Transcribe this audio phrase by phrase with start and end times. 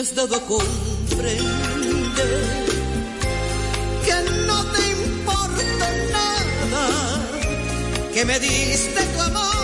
[0.00, 0.64] has dado a comprender
[4.02, 4.14] que
[4.46, 6.86] no te importa nada,
[8.14, 9.59] que me diste tu amor,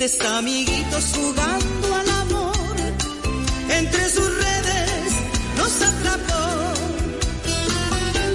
[0.00, 2.76] inocentes amiguitos jugando al amor.
[3.68, 5.12] Entre sus redes
[5.56, 6.74] nos atrapó.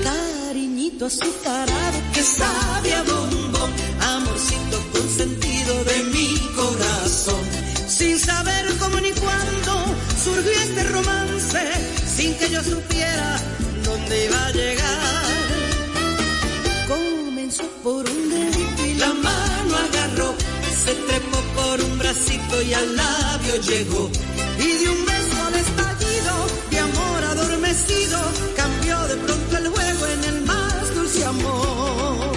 [0.03, 3.71] Cariñito azucarado que sabe a bombón.
[3.99, 7.41] Amorcito consentido de mi corazón.
[7.88, 9.86] Sin saber cómo ni cuándo
[10.23, 11.61] surgió este romance.
[12.16, 13.39] Sin que yo supiera
[13.83, 14.74] dónde iba a llegar.
[22.61, 24.09] Y al labio llegó.
[24.58, 26.34] Y de un beso al estallido
[26.70, 28.20] de amor adormecido,
[28.56, 32.36] cambió de pronto el juego en el más dulce amor.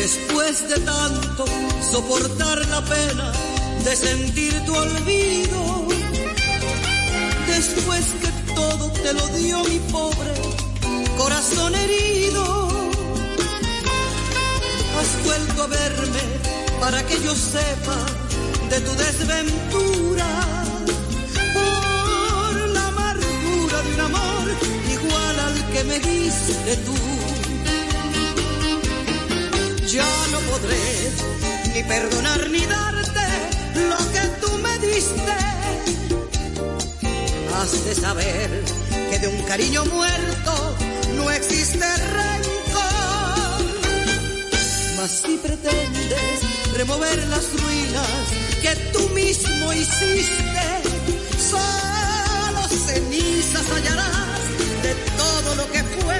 [0.00, 1.44] Después de tanto
[1.90, 3.32] soportar la pena
[3.84, 5.86] de sentir tu olvido,
[7.46, 10.41] después que todo te lo dio mi pobre
[11.22, 12.44] corazón herido,
[14.98, 16.22] has vuelto a verme
[16.80, 17.98] para que yo sepa
[18.70, 20.28] de tu desventura,
[21.56, 24.46] por la amargura de un amor
[24.96, 26.98] igual al que me diste tú.
[29.94, 30.86] Ya no podré
[31.72, 33.26] ni perdonar ni darte
[33.90, 35.36] lo que tú me diste.
[37.54, 38.48] Has de saber
[39.08, 40.81] que de un cariño muerto
[41.62, 41.86] no existe
[42.18, 43.60] rencor.
[44.96, 46.40] Mas si pretendes
[46.76, 48.08] remover las ruinas
[48.62, 50.66] que tú mismo hiciste,
[51.38, 54.42] solo cenizas hallarás
[54.82, 56.16] de todo lo que fue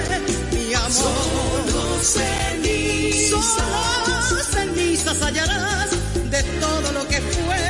[0.53, 0.91] mi amor.
[0.91, 3.45] Solo cenizas.
[3.57, 5.89] Solo cenizas hallarás
[6.31, 7.62] de todo lo que fue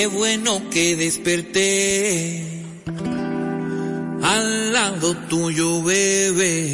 [0.00, 2.42] Qué bueno que desperté
[4.22, 6.72] al lado tuyo, bebé.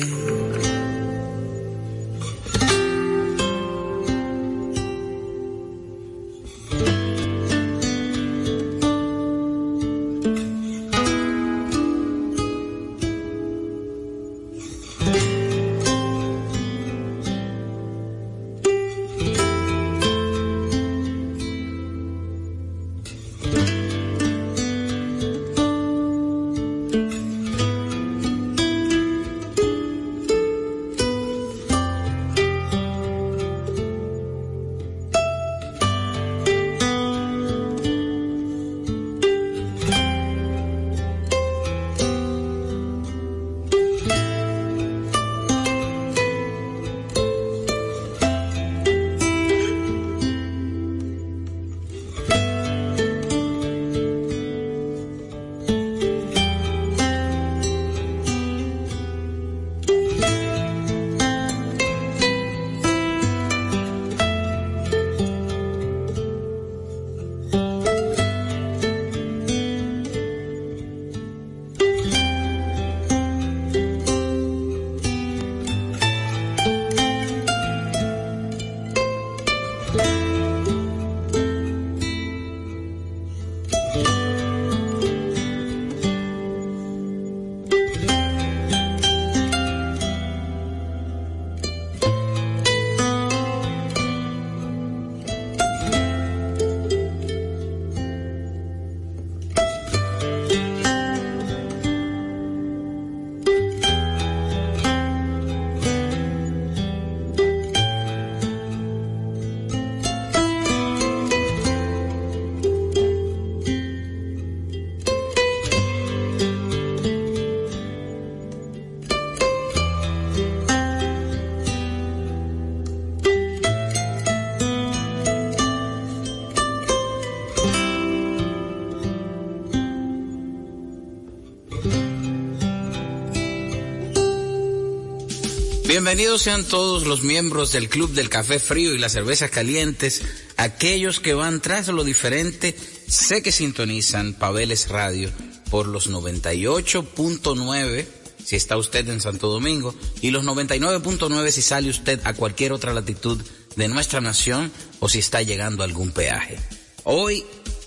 [135.97, 140.21] Bienvenidos sean todos los miembros del Club del Café Frío y las Cervezas Calientes,
[140.59, 142.77] aquellos que van tras lo diferente,
[143.09, 145.31] sé que sintonizan Pabeles Radio
[145.71, 148.05] por los 98.9
[148.45, 152.93] si está usted en Santo Domingo y los 99.9 si sale usted a cualquier otra
[152.93, 153.43] latitud
[153.77, 154.71] de nuestra nación
[155.01, 156.59] o si está llegando a algún peaje.
[157.05, 157.43] Hoy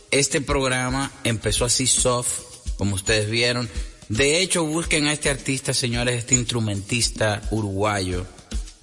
[0.09, 2.39] este programa empezó así soft,
[2.75, 3.69] como ustedes vieron.
[4.09, 8.25] De hecho, busquen a este artista, señores, este instrumentista uruguayo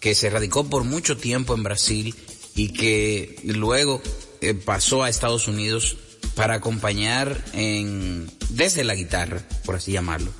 [0.00, 2.14] que se radicó por mucho tiempo en Brasil
[2.54, 4.00] y que luego
[4.40, 5.96] eh, pasó a Estados Unidos
[6.36, 10.30] para acompañar en, desde la guitarra, por así llamarlo,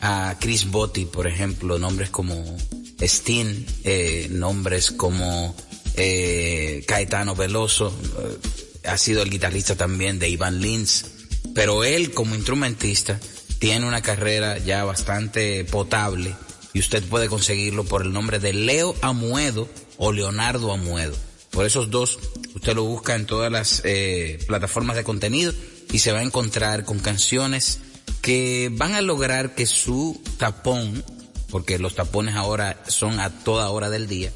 [0.00, 2.56] a Chris Botti, por ejemplo, nombres como
[3.00, 5.56] Steen, eh, nombres como
[5.96, 11.06] eh, Caetano Veloso, eh, ha sido el guitarrista también de Ivan Lins,
[11.54, 13.18] pero él como instrumentista
[13.58, 16.34] tiene una carrera ya bastante potable
[16.72, 21.16] y usted puede conseguirlo por el nombre de Leo Amuedo o Leonardo Amuedo.
[21.50, 22.18] Por esos dos,
[22.54, 25.52] usted lo busca en todas las eh, plataformas de contenido
[25.90, 27.80] y se va a encontrar con canciones
[28.20, 31.02] que van a lograr que su tapón,
[31.50, 34.32] porque los tapones ahora son a toda hora del día,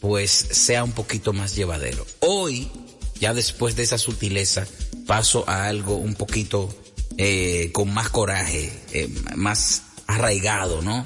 [0.00, 2.06] pues sea un poquito más llevadero.
[2.20, 2.68] Hoy,
[3.18, 4.66] ya después de esa sutileza,
[5.06, 6.68] paso a algo un poquito
[7.22, 11.04] eh, con más coraje, eh, más arraigado, ¿no?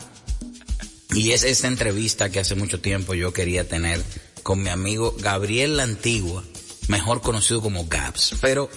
[1.13, 4.01] Y es esta entrevista que hace mucho tiempo yo quería tener
[4.45, 6.45] con mi amigo Gabriel La Antigua,
[6.87, 8.37] mejor conocido como Gaps.
[8.41, 8.71] Pero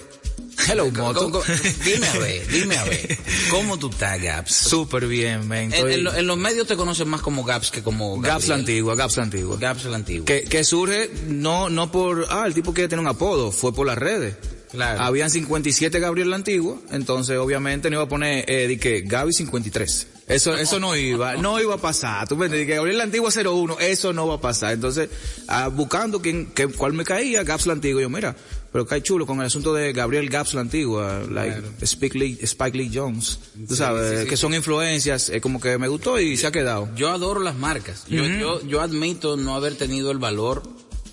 [0.68, 1.42] Hello, ¿Cómo- Moto.
[1.84, 3.16] dime a ver, dime a ver,
[3.50, 4.52] ¿cómo tú estás, Gaps?
[4.52, 5.72] Súper bien, men.
[5.72, 8.24] En, Estoy- en lo- en los medios te conocen más como Gaps que como Gaps
[8.48, 8.58] la Gabriel.
[8.60, 9.56] antigua, Gaps la antigua.
[9.60, 10.26] Gaps la antigua.
[10.26, 13.86] Que, que surge no, no por, ah, el tipo quiere tener un apodo, fue por
[13.86, 14.34] las redes.
[14.70, 15.00] Claro.
[15.00, 19.32] Habían 57 Gabriel la antigua, entonces obviamente no iba a poner, eh, de que Gaby
[19.32, 20.06] 53.
[20.28, 22.28] Eso, eso no iba, no iba a pasar.
[22.28, 24.74] Tú me que Gabriel la antigua 01, eso no va a pasar.
[24.74, 25.08] Entonces,
[25.48, 28.36] ah, buscando quién, que, cuál me caía, Gaps la antigua, yo mira,
[28.70, 32.76] pero cae chulo con el asunto de Gabriel Gaps la antigua, like Spike Lee, Spike
[32.76, 33.38] Lee Jones.
[33.66, 34.28] Tú sabes, sí, sí.
[34.28, 36.90] que son influencias, eh, como que me gustó y se ha quedado.
[36.94, 38.04] Yo adoro las marcas.
[38.08, 40.62] Yo, yo, yo admito no haber tenido el valor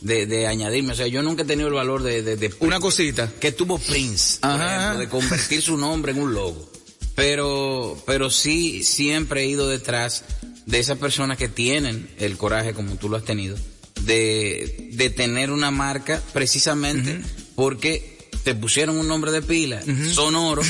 [0.06, 0.94] de, de añadirme.
[0.94, 3.32] O sea, yo nunca he tenido el valor de, de, de- Una cosita.
[3.40, 6.72] que tuvo Prince, por ejemplo, de convertir su nombre en un logo.
[7.16, 10.24] Pero, pero sí, siempre he ido detrás
[10.66, 13.56] de esas personas que tienen el coraje, como tú lo has tenido,
[14.02, 17.22] de, de tener una marca precisamente
[17.56, 19.82] porque te pusieron un nombre de pila,
[20.12, 20.62] sonoro,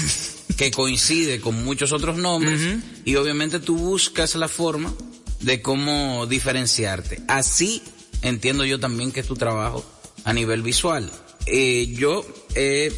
[0.56, 2.62] que coincide con muchos otros nombres,
[3.04, 4.94] y obviamente tú buscas la forma
[5.42, 7.22] de cómo diferenciarte.
[7.28, 7.82] Así
[8.26, 9.86] entiendo yo también que es tu trabajo
[10.24, 11.10] a nivel visual.
[11.46, 12.26] Eh, yo
[12.56, 12.92] he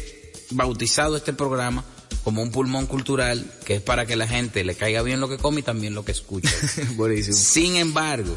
[0.50, 1.84] bautizado este programa
[2.24, 5.38] como un pulmón cultural, que es para que la gente le caiga bien lo que
[5.38, 6.50] come y también lo que escucha.
[6.96, 7.36] Buenísimo.
[7.36, 8.36] Sin embargo,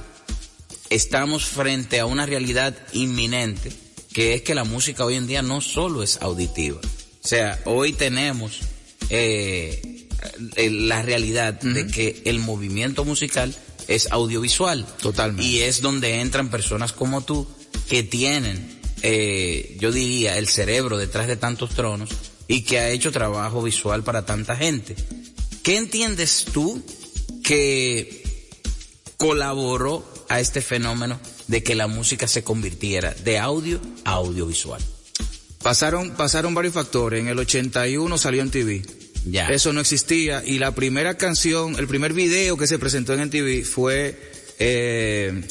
[0.89, 3.71] estamos frente a una realidad inminente,
[4.13, 6.79] que es que la música hoy en día no solo es auditiva.
[7.23, 8.61] O sea, hoy tenemos
[9.09, 10.07] eh,
[10.55, 13.55] eh, la realidad de que el movimiento musical
[13.95, 14.85] es audiovisual.
[15.01, 15.43] Totalmente.
[15.43, 17.47] Y es donde entran personas como tú
[17.89, 22.09] que tienen, eh, yo diría, el cerebro detrás de tantos tronos
[22.47, 24.95] y que ha hecho trabajo visual para tanta gente.
[25.63, 26.83] ¿Qué entiendes tú
[27.43, 28.23] que
[29.17, 34.81] colaboró a este fenómeno de que la música se convirtiera de audio a audiovisual?
[35.61, 37.19] Pasaron, pasaron varios factores.
[37.19, 39.00] En el 81 salió en TV.
[39.25, 39.47] Ya.
[39.49, 40.43] Eso no existía.
[40.45, 44.19] Y la primera canción, el primer video que se presentó en TV fue
[44.59, 45.43] eh,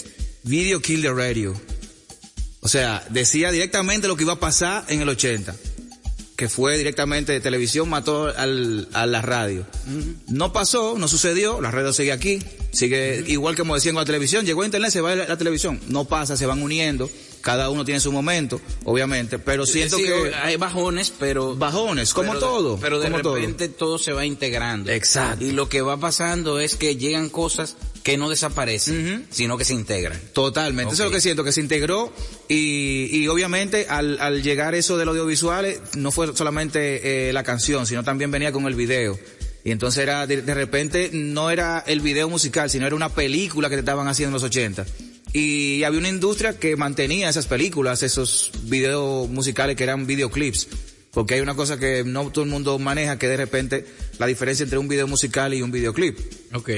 [0.42, 1.60] Video Kill the Radio.
[2.60, 5.54] O sea, decía directamente lo que iba a pasar en el 80.
[6.36, 9.66] Que fue directamente de televisión, mató al, a la radio.
[10.28, 12.38] No pasó, no sucedió, la radio sigue aquí,
[12.72, 15.28] sigue igual que como decían con la televisión, llegó a internet, se va a la,
[15.28, 15.78] la televisión.
[15.88, 17.10] No pasa, se van uniendo,
[17.40, 20.32] cada uno tiene su momento, obviamente, pero siento Sí, que...
[20.34, 22.78] hay bajones, pero Bajones, como pero- todo.
[22.80, 23.98] Pero de como repente todo.
[23.98, 24.90] se va integrando.
[24.90, 25.44] Exacto.
[25.44, 29.74] Y lo que va pasando es que llegan cosas que no desaparecen, sino que se
[29.74, 30.18] integran.
[30.32, 30.94] Totalmente.
[30.94, 32.12] Eso es lo que siento, que se integró
[32.48, 35.66] y, y obviamente al, al llegar eso del audiovisual
[35.96, 39.18] no fue solamente eh, la canción, sino también venía con el video.
[39.62, 43.68] Y entonces era, de, de repente no era el video musical, sino era una película
[43.68, 44.86] que te estaban haciendo en los 80.
[45.32, 50.68] Y había una industria que mantenía esas películas, esos videos musicales que eran videoclips.
[51.12, 53.86] Porque hay una cosa que no todo el mundo maneja, que de repente
[54.18, 56.18] la diferencia entre un video musical y un videoclip.
[56.54, 56.70] Ok.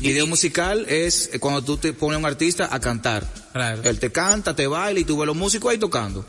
[0.00, 3.26] Video musical es cuando tú te pones a un artista a cantar.
[3.52, 3.82] Claro.
[3.82, 6.24] Él te canta, te baila y tú ves los músicos ahí tocando.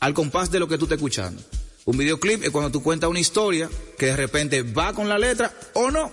[0.00, 1.42] Al compás de lo que tú estás escuchando.
[1.86, 5.52] Un videoclip es cuando tú cuentas una historia que de repente va con la letra
[5.74, 6.12] o no.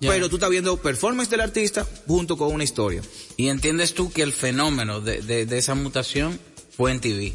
[0.00, 3.02] Pero tú estás viendo performance del artista junto con una historia.
[3.36, 6.38] ¿Y entiendes tú que el fenómeno de, de, de esa mutación
[6.76, 7.32] fue en TV?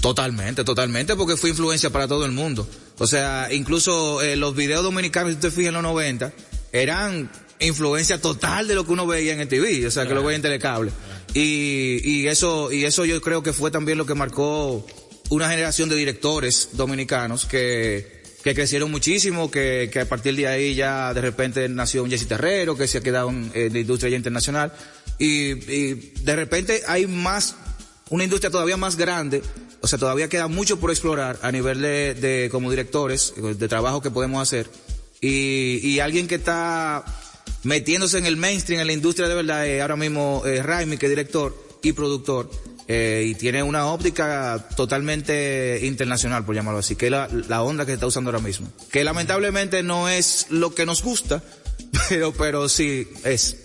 [0.00, 2.66] Totalmente, totalmente, porque fue influencia para todo el mundo.
[2.98, 6.32] O sea, incluso eh, los videos dominicanos, si tú te fijas en los 90,
[6.72, 7.30] eran
[7.60, 10.36] influencia total de lo que uno veía en el TV, o sea, que lo veía
[10.36, 10.90] en telecable.
[11.34, 14.86] Y, y eso, y eso yo creo que fue también lo que marcó
[15.28, 20.74] una generación de directores dominicanos que, que crecieron muchísimo, que, que a partir de ahí
[20.74, 24.16] ya de repente nació un Jesse Terrero, que se ha quedado en, la industria ya
[24.16, 24.72] internacional.
[25.18, 27.56] Y, y de repente hay más,
[28.08, 29.42] una industria todavía más grande,
[29.82, 34.02] o sea, todavía queda mucho por explorar a nivel de, de como directores, de trabajo
[34.02, 34.66] que podemos hacer.
[35.20, 37.04] Y, y alguien que está
[37.62, 41.06] metiéndose en el mainstream, en la industria de verdad, eh, ahora mismo eh, Raimi, que
[41.06, 42.50] es director y productor,
[42.92, 47.86] eh, y tiene una óptica totalmente internacional, por llamarlo así, que es la, la onda
[47.86, 48.68] que se está usando ahora mismo.
[48.90, 51.40] Que lamentablemente no es lo que nos gusta,
[52.08, 53.58] pero, pero sí es.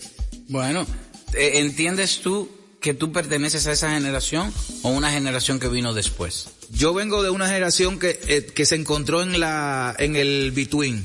[0.48, 0.86] Bueno,
[1.34, 4.54] eh, ¿entiendes tú que tú perteneces a esa generación
[4.84, 6.50] o una generación que vino después?
[6.70, 11.04] Yo vengo de una generación que, eh, que se encontró en la, en el between.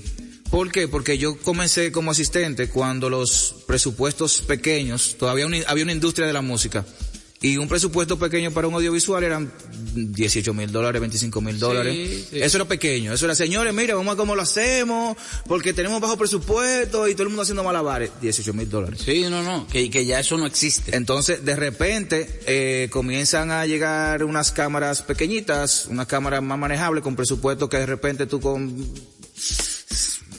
[0.50, 0.88] ¿Por qué?
[0.88, 6.42] Porque yo comencé como asistente cuando los presupuestos pequeños, todavía había una industria de la
[6.42, 6.84] música.
[7.42, 9.50] Y un presupuesto pequeño para un audiovisual eran
[9.94, 12.26] 18 mil dólares, 25 mil dólares.
[12.30, 12.38] sí.
[12.38, 13.14] Eso era pequeño.
[13.14, 15.16] Eso era, señores, mira, vamos a cómo lo hacemos,
[15.46, 18.10] porque tenemos bajo presupuesto y todo el mundo haciendo malabares.
[18.20, 19.00] 18 mil dólares.
[19.02, 20.94] Sí, no, no, que, que ya eso no existe.
[20.94, 27.16] Entonces, de repente, eh, comienzan a llegar unas cámaras pequeñitas, unas cámaras más manejables con
[27.16, 28.84] presupuesto que de repente tú con,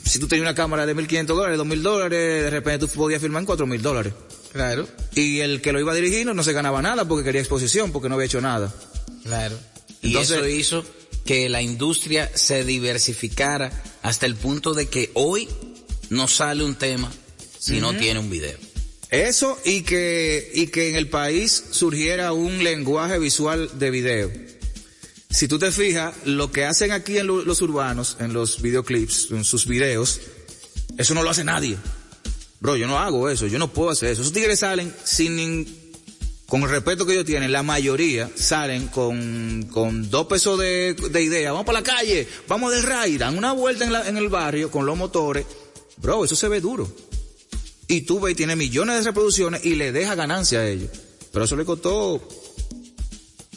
[0.04, 3.42] si tú tenías una cámara de 1.500 dólares, 2.000 dólares, de repente tú podías filmar
[3.42, 4.12] en 4.000 dólares.
[4.52, 7.90] Claro, Y el que lo iba a dirigir no, se ganaba nada porque quería exposición,
[7.90, 8.72] porque no había hecho nada.
[9.24, 9.58] claro.
[10.02, 10.84] Y eso hizo
[11.24, 13.70] que la industria se diversificara
[14.02, 15.48] hasta el punto de que hoy
[16.10, 17.10] no sale un tema
[17.58, 18.58] si no tiene un video.
[19.10, 24.30] Eso y que, y que en el país surgiera un lenguaje visual de video.
[25.32, 29.30] Si tú te fijas, lo que hacen aquí en lo- los urbanos, en los videoclips,
[29.30, 30.20] en sus videos,
[30.98, 31.76] eso no lo hace nadie.
[32.60, 34.20] Bro, yo no hago eso, yo no puedo hacer eso.
[34.22, 35.66] Esos tigres salen sin,
[36.46, 41.22] con el respeto que ellos tienen, la mayoría salen con, con dos pesos de, de
[41.22, 41.50] idea.
[41.52, 44.84] Vamos para la calle, vamos del ride, dan una vuelta en, en el barrio con
[44.86, 45.46] los motores.
[45.96, 46.94] Bro, eso se ve duro.
[47.88, 50.90] Y tú ves, y tiene millones de reproducciones y le deja ganancia a ellos.
[51.32, 52.26] Pero eso le costó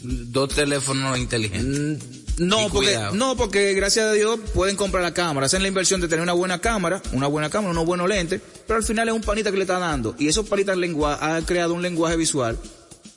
[0.05, 2.03] Dos teléfonos inteligentes.
[2.37, 6.01] no, Y porque, no, porque gracias a Dios pueden comprar la cámara, hacen la inversión
[6.01, 9.13] de tener una buena cámara, una buena cámara, unos buenos lentes, pero al final es
[9.15, 10.15] un panita que le está dando.
[10.19, 12.57] Y esos panitas lengua, han creado un lenguaje visual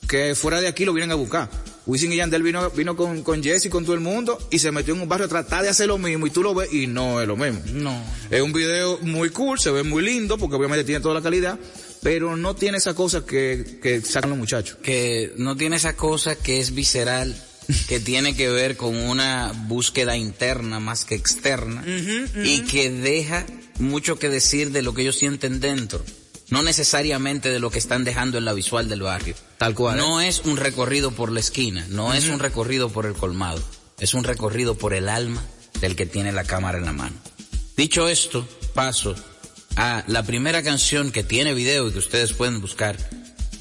[0.07, 1.49] que fuera de aquí lo vienen a buscar.
[1.85, 4.93] Wisin y Yandel vino, vino con, con Jesse con todo el mundo y se metió
[4.93, 7.21] en un barrio a tratar de hacer lo mismo y tú lo ves y no
[7.21, 7.61] es lo mismo.
[7.73, 8.03] No.
[8.29, 11.57] Es un video muy cool, se ve muy lindo porque obviamente tiene toda la calidad,
[12.01, 14.77] pero no tiene esa cosa que, que sacan los muchachos.
[14.81, 17.35] que no tiene esa cosa que es visceral,
[17.87, 21.83] que tiene que ver con una búsqueda interna más que externa
[22.43, 23.45] y que deja
[23.79, 26.03] mucho que decir de lo que ellos sienten dentro,
[26.49, 29.35] no necesariamente de lo que están dejando en la visual del barrio.
[29.57, 29.97] Tal cual.
[29.97, 30.01] ¿eh?
[30.01, 33.61] No es un recorrido por la esquina, no es un recorrido por el colmado,
[33.99, 35.43] es un recorrido por el alma
[35.79, 37.15] del que tiene la cámara en la mano.
[37.77, 39.15] Dicho esto, paso
[39.75, 42.97] a la primera canción que tiene video y que ustedes pueden buscar,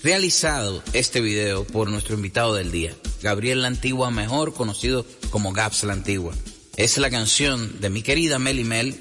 [0.02, 5.84] realizado este video por nuestro invitado del día, Gabriel La Antigua, mejor conocido como Gaps
[5.84, 6.34] La Antigua.
[6.76, 9.00] Es la canción de mi querida Meli Mel.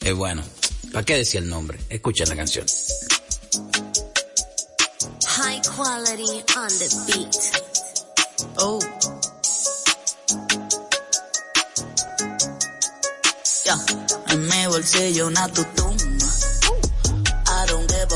[0.00, 0.42] Eh, bueno,
[0.92, 1.78] ¿para qué decía el nombre?
[1.88, 2.66] Escuchen la canción.
[5.26, 7.36] High quality on the beat.
[8.56, 8.80] Oh.
[14.30, 16.09] En mi bolsillo una tutuma.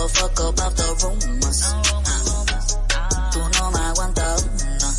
[0.04, 1.64] A fuck about the rumors.
[3.32, 4.94] Tú no me aguantas una.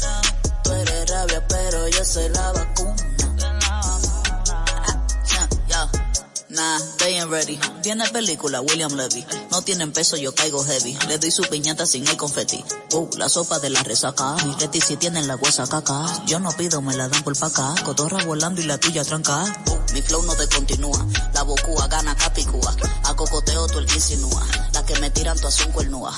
[0.63, 2.95] Tú eres rabia, pero yo soy la vacuna.
[3.69, 3.99] Ah.
[6.49, 7.59] Nah, they ain't ready.
[7.83, 9.23] Tiene película, William Levy.
[9.51, 10.97] No tienen peso, yo caigo heavy.
[11.07, 12.63] Le doy su piñata sin el confeti.
[12.93, 14.35] Uh, la sopa de la resaca.
[14.43, 16.05] Mi Reti si tienen la huesa caca.
[16.25, 17.75] Yo no pido, me la dan por pa' acá.
[17.83, 19.43] Cotorra volando y la tuya tranca.
[19.67, 21.05] Uh, mi flow no te continúa.
[21.33, 22.73] La bocúa gana capicúa.
[23.03, 24.41] A cocoteo tú el que insinúa.
[24.85, 26.13] Que me tiran tu azul cuernúa.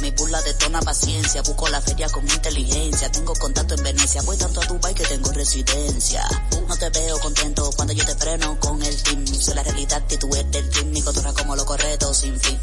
[0.00, 1.40] Mi burla detona paciencia.
[1.42, 3.12] Busco la feria con inteligencia.
[3.12, 4.22] Tengo contacto en Venecia.
[4.22, 6.26] Voy tanto a Dubai que tengo residencia.
[6.66, 9.24] No te veo contento cuando yo te freno con el team.
[9.26, 10.90] Soy la realidad y tú eres del team.
[10.90, 12.58] Mi cotorra como lo correcto sin fin.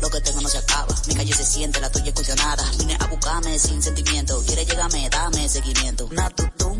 [0.00, 0.92] Lo que tengo no se acaba.
[1.06, 2.78] Mi calle se siente, la tuya es.
[2.78, 4.42] Vine a buscarme sin sentimiento.
[4.44, 6.08] Quiere llegarme, dame seguimiento.
[6.10, 6.78] Natutum.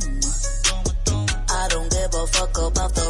[1.49, 3.05] I don't give a fuck about the.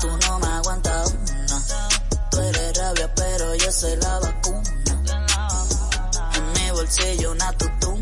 [0.00, 1.23] Tú no me aguantas.
[2.34, 4.70] Tú eres rabia, pero yo soy la vacuna.
[6.34, 8.00] En mi bolsillo una tutuma.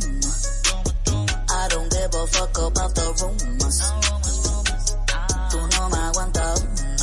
[1.51, 3.93] I don't give a fuck about the rumors.
[5.51, 6.97] Tú no me aguantas una.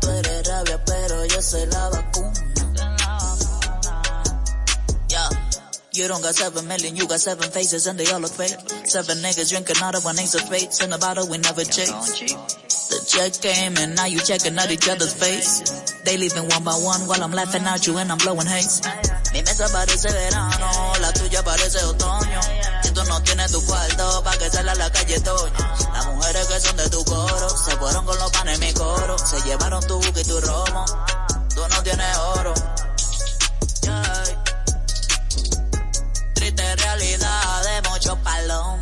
[0.00, 2.32] Tú eres rabia, pero yo soy la vacuna.
[5.94, 8.56] You don't got seven million, you got seven faces and they all look fake.
[8.84, 10.80] Seven niggas drinking out of one ace of spades.
[10.80, 11.92] In a bottle we never chase.
[12.92, 15.64] The check came and now you checking out each other's face.
[16.04, 18.84] They leaving one by one while I'm laughing at you and I'm blowing haze.
[19.32, 20.68] Mi mesa parece verano,
[21.00, 22.40] la tuya parece otoño.
[22.84, 25.64] Si tú no tienes tu cuarto, pa' que salga a la calle Toño.
[25.90, 29.16] Las mujeres que son de tu coro, se fueron con los panes en mi coro.
[29.16, 30.84] Se llevaron tu buque y tu romo.
[31.54, 32.52] Tú no tienes oro.
[36.34, 38.81] Triste realidad de muchos palomos.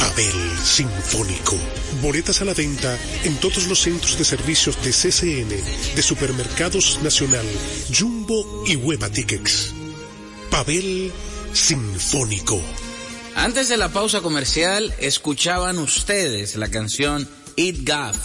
[0.00, 1.56] Abel Sinfónico.
[2.02, 5.48] Boletas a la venta en todos los centros de servicios de CCN,
[5.94, 7.46] de Supermercados Nacional,
[7.96, 9.72] Jumbo y Hueva Tickets.
[10.50, 11.12] Pavel
[11.52, 12.60] Sinfónico.
[13.34, 18.16] Antes de la pausa comercial, escuchaban ustedes la canción Eat Gaff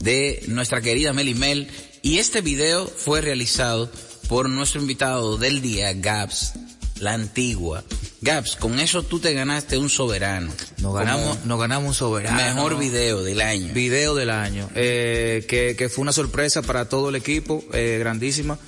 [0.00, 1.68] de nuestra querida Meli Mel
[2.02, 3.90] y este video fue realizado
[4.28, 6.52] por nuestro invitado del día, Gaps,
[7.00, 7.82] la antigua.
[8.20, 10.52] Gaps, con eso tú te ganaste un soberano.
[10.78, 12.36] Nos ganamos, nos ganamos un soberano.
[12.36, 13.72] Mejor video del año.
[13.72, 14.68] Video del año.
[14.74, 18.58] Eh, que, que fue una sorpresa para todo el equipo, eh, grandísima.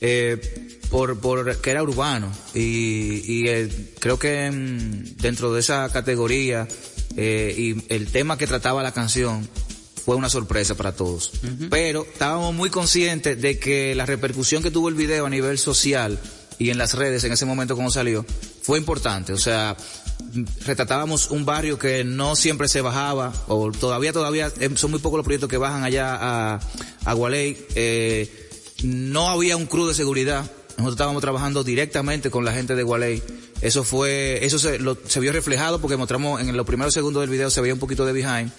[0.00, 2.30] Eh, por, por que era urbano.
[2.54, 6.68] Y, y eh, creo que mm, dentro de esa categoría,
[7.16, 9.48] eh, y el tema que trataba la canción,
[10.04, 11.32] fue una sorpresa para todos.
[11.68, 16.18] Pero estábamos muy conscientes de que la repercusión que tuvo el video a nivel social
[16.58, 18.24] y en las redes en ese momento cuando salió,
[18.62, 19.32] fue importante.
[19.32, 19.76] O sea,
[20.64, 25.18] retratábamos un barrio que no siempre se bajaba, o todavía, todavía, eh, son muy pocos
[25.18, 26.60] los proyectos que bajan allá a,
[27.04, 27.66] a Gualey.
[27.74, 28.48] Eh,
[28.82, 30.50] no había un crew de seguridad.
[30.70, 33.22] Nosotros estábamos trabajando directamente con la gente de Gualey.
[33.60, 37.28] Eso fue, eso se, lo, se vio reflejado porque mostramos en los primeros segundos del
[37.28, 38.50] video se veía un poquito de behind.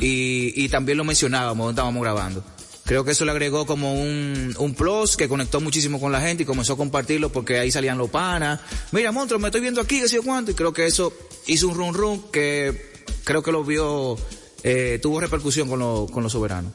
[0.00, 2.42] Y, y también lo mencionábamos, estábamos grabando.
[2.88, 6.44] Creo que eso le agregó como un, un plus que conectó muchísimo con la gente
[6.44, 8.60] y comenzó a compartirlo porque ahí salían los panas.
[8.92, 10.52] Mira, monstruo, me estoy viendo aquí, que sé yo cuánto.
[10.52, 11.12] Y creo que eso
[11.46, 12.90] hizo un run run que
[13.24, 14.16] creo que lo vio,
[14.62, 16.72] eh, tuvo repercusión con, lo, con los soberanos.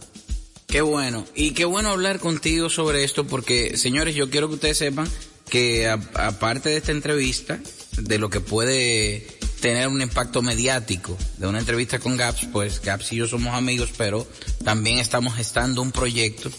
[0.68, 1.26] Qué bueno.
[1.34, 5.10] Y qué bueno hablar contigo sobre esto porque, señores, yo quiero que ustedes sepan
[5.50, 7.60] que aparte de esta entrevista,
[7.98, 9.26] de lo que puede
[9.64, 13.92] tener un impacto mediático de una entrevista con Gaps, pues Gaps y yo somos amigos,
[13.98, 14.28] pero
[14.66, 16.52] también estamos gestando un proyecto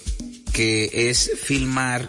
[0.54, 2.08] que es filmar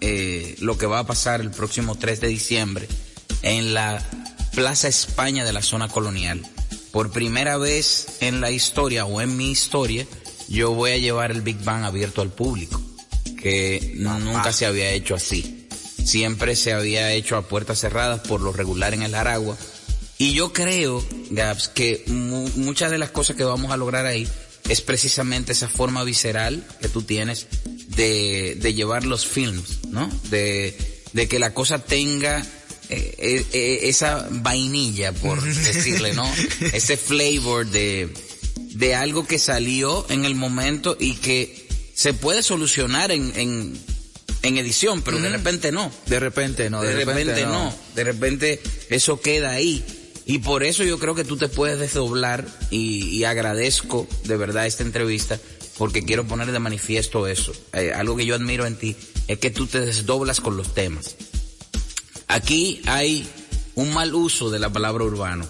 [0.00, 2.88] eh, lo que va a pasar el próximo 3 de diciembre
[3.42, 4.04] en la
[4.52, 6.42] Plaza España de la zona colonial.
[6.90, 10.08] Por primera vez en la historia o en mi historia,
[10.48, 12.82] yo voy a llevar el Big Bang abierto al público,
[13.40, 15.68] que nunca se había hecho así.
[16.04, 19.56] Siempre se había hecho a puertas cerradas por lo regular en el Aragua.
[20.22, 24.28] Y yo creo, Gaps, que mu- muchas de las cosas que vamos a lograr ahí
[24.68, 27.48] es precisamente esa forma visceral que tú tienes
[27.96, 30.08] de, de llevar los films, ¿no?
[30.30, 30.76] De,
[31.12, 32.38] de que la cosa tenga
[32.88, 36.30] eh, eh, eh, esa vainilla, por decirle, ¿no?
[36.72, 38.14] Ese flavor de,
[38.74, 43.76] de algo que salió en el momento y que se puede solucionar en, en,
[44.42, 45.90] en edición, pero de repente no.
[46.06, 47.74] De repente no, De, repente, no.
[47.96, 49.84] De repente eso queda ahí.
[50.24, 54.66] Y por eso yo creo que tú te puedes desdoblar y, y agradezco de verdad
[54.66, 55.38] esta entrevista
[55.78, 57.52] porque quiero poner de manifiesto eso.
[57.72, 61.16] Eh, algo que yo admiro en ti es que tú te desdoblas con los temas.
[62.28, 63.28] Aquí hay
[63.74, 65.46] un mal uso de la palabra urbano.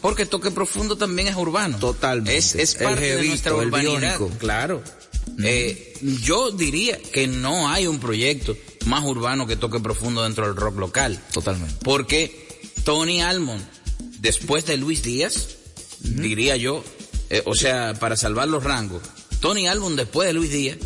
[0.00, 1.78] Porque toque profundo también es urbano.
[1.78, 2.36] Totalmente.
[2.36, 4.18] Es, es parte de jevito, nuestra el urbanidad.
[4.38, 4.82] Claro.
[5.42, 8.56] Eh, yo diría que no hay un proyecto
[8.86, 11.18] más urbano que toque profundo dentro del rock local.
[11.32, 11.76] Totalmente.
[11.82, 12.48] Porque
[12.84, 13.64] Tony Almond
[14.20, 15.48] después de Luis Díaz,
[16.00, 16.84] diría yo,
[17.30, 19.02] eh, o sea, para salvar los rangos,
[19.40, 20.78] Tony Album después de Luis Díaz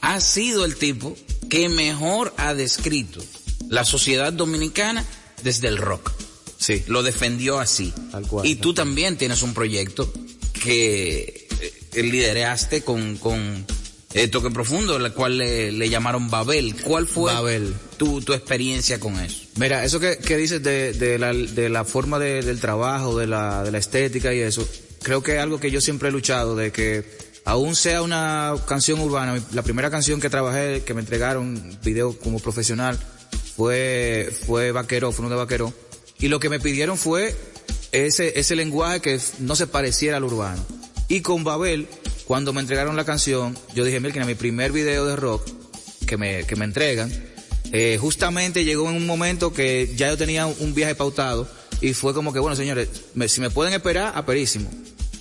[0.00, 1.16] ha sido el tipo
[1.48, 3.22] que mejor ha descrito
[3.68, 5.04] la sociedad dominicana
[5.42, 6.12] desde el rock.
[6.58, 6.82] Sí.
[6.88, 7.92] Lo defendió así.
[8.10, 10.12] Tal cual, y tal tú también tienes un proyecto
[10.62, 11.48] que
[11.94, 13.64] eh, lideraste con, con
[14.12, 16.76] eh, Toque Profundo, la cual le, le llamaron Babel.
[16.82, 17.74] ¿Cuál fue Babel.
[17.96, 19.42] Tu, tu experiencia con eso?
[19.56, 23.26] Mira, eso que, que dices de, de, la, de la forma de- del trabajo, de
[23.26, 24.66] la, de la estética y eso,
[25.02, 27.04] creo que es algo que yo siempre he luchado, de que
[27.44, 32.38] aún sea una canción urbana, la primera canción que trabajé, que me entregaron video como
[32.38, 32.98] profesional,
[33.56, 35.74] fue, fue Vaquero, fue uno de Vaquero,
[36.18, 37.34] y lo que me pidieron fue
[37.92, 40.64] ese, ese lenguaje que no se pareciera al urbano.
[41.08, 41.88] Y con Babel,
[42.24, 45.42] cuando me entregaron la canción, yo dije, mira, mi primer video de rock
[46.06, 47.10] que me, que me entregan,
[47.72, 51.48] eh, justamente llegó en un momento que ya yo tenía un viaje pautado
[51.80, 54.70] y fue como que, bueno, señores, me- si me pueden esperar, aperísimo.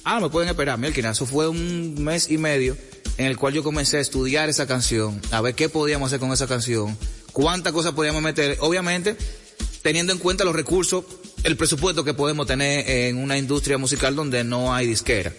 [0.04, 2.76] Ah, me pueden esperar, Melkin, eso fue un mes y medio
[3.18, 6.32] en el cual yo comencé a estudiar esa canción, a ver qué podíamos hacer con
[6.32, 6.98] esa canción,
[7.34, 9.16] cuántas cosas podíamos meter, obviamente
[9.82, 11.06] teniendo en cuenta los recursos,
[11.44, 15.34] el presupuesto que podemos tener en una industria musical donde no hay disquera.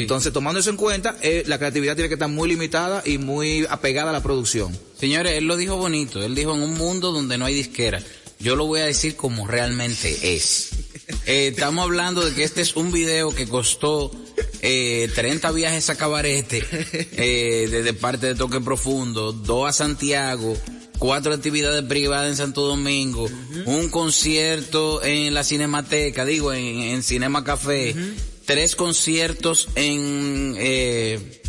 [0.00, 3.66] Entonces, tomando eso en cuenta, eh, la creatividad tiene que estar muy limitada y muy
[3.68, 4.76] apegada a la producción.
[4.98, 6.22] Señores, él lo dijo bonito.
[6.22, 8.02] Él dijo en un mundo donde no hay disquera.
[8.38, 10.70] Yo lo voy a decir como realmente es.
[11.24, 14.10] Eh, estamos hablando de que este es un video que costó
[14.60, 20.56] eh, 30 viajes a Cabarete eh, desde parte de Toque Profundo, dos a Santiago,
[20.98, 23.28] cuatro actividades privadas en Santo Domingo,
[23.66, 27.94] un concierto en la Cinemateca, digo, en, en Cinema Café,
[28.46, 30.54] tres conciertos en...
[30.58, 31.40] Eh,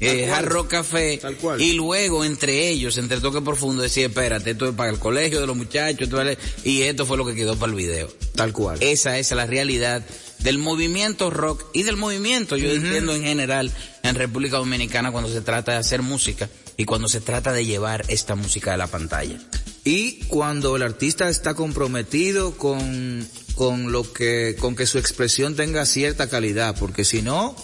[0.00, 0.30] eh.
[0.30, 1.60] Hard Rock Café Tal cual.
[1.60, 5.46] y luego entre ellos, entre Toque Profundo, decía, espérate, esto es para el colegio de
[5.46, 8.08] los muchachos, esto vale", y esto fue lo que quedó para el video.
[8.34, 8.78] Tal cual.
[8.80, 10.02] Esa es la realidad
[10.38, 13.70] del movimiento rock y del movimiento, yo entiendo en general,
[14.02, 18.06] en República Dominicana cuando se trata de hacer música y cuando se trata de llevar
[18.08, 19.38] esta música a la pantalla.
[19.84, 23.26] Y cuando el artista está comprometido con,
[23.60, 27.54] con lo que, con que su expresión tenga cierta calidad, porque si no,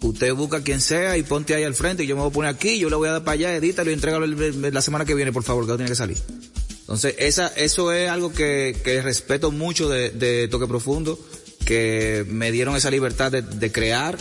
[0.00, 2.54] usted busca quien sea y ponte ahí al frente y yo me voy a poner
[2.54, 5.34] aquí, yo le voy a dar para allá, edítalo y entrégalo la semana que viene,
[5.34, 6.16] por favor, que no tiene que salir.
[6.80, 11.20] Entonces, esa, eso es algo que, que respeto mucho de, de Toque Profundo,
[11.66, 14.16] que me dieron esa libertad de, de crear.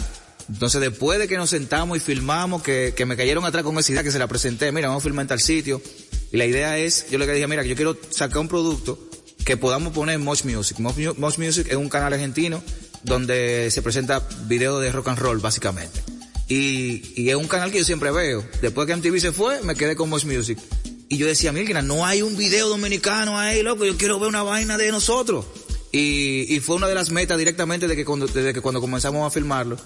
[0.49, 3.93] Entonces, después de que nos sentamos y filmamos, que, que me cayeron atrás con esa
[3.93, 5.81] idea, que se la presenté, mira, vamos a filmar en tal sitio.
[6.33, 8.99] Y la idea es, yo le dije, mira, que yo quiero sacar un producto
[9.45, 10.79] que podamos poner Mosh Music.
[10.79, 12.61] Mosh, Mu- Mosh Music es un canal argentino
[13.03, 16.01] donde se presenta videos de rock and roll, básicamente.
[16.47, 18.43] Y, es un canal que yo siempre veo.
[18.61, 20.57] Después que MTV se fue, me quedé con Mosh Music.
[21.09, 24.41] Y yo decía, mira, no hay un video dominicano ahí, loco, yo quiero ver una
[24.43, 25.45] vaina de nosotros.
[25.91, 29.25] Y, y fue una de las metas directamente de que cuando, desde que cuando comenzamos
[29.25, 29.77] a filmarlo.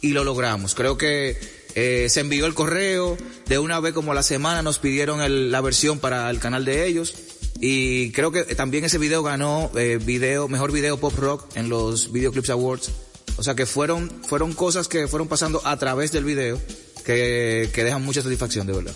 [0.00, 0.76] Y lo logramos.
[0.76, 1.36] Creo que
[1.74, 5.98] eh, se envió el correo, de una vez como la semana nos pidieron la versión
[5.98, 7.14] para el canal de ellos.
[7.60, 12.12] Y creo que también ese video ganó eh, video, mejor video pop rock en los
[12.12, 12.90] Video Clips Awards.
[13.36, 16.60] O sea que fueron, fueron cosas que fueron pasando a través del video
[17.04, 18.94] que, que dejan mucha satisfacción, de verdad.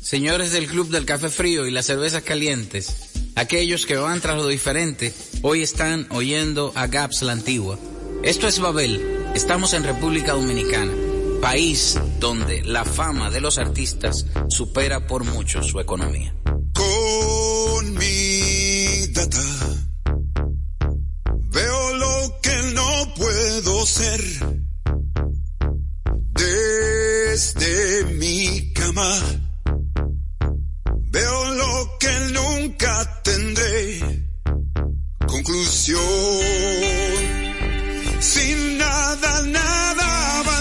[0.00, 2.94] Señores del Club del Café Frío y las Cervezas Calientes,
[3.36, 7.78] aquellos que van tras lo diferente, hoy están oyendo a Gaps la Antigua.
[8.22, 9.00] Esto es Babel,
[9.34, 10.92] estamos en República Dominicana,
[11.40, 16.34] país donde la fama de los artistas supera por mucho su economía.
[16.72, 19.42] Con mi data
[21.50, 24.20] veo lo que no puedo ser.
[26.32, 29.18] Desde mi cama
[31.10, 34.28] veo lo que nunca tendré.
[35.26, 36.00] Conclusión.
[38.20, 40.53] Sin nada, nada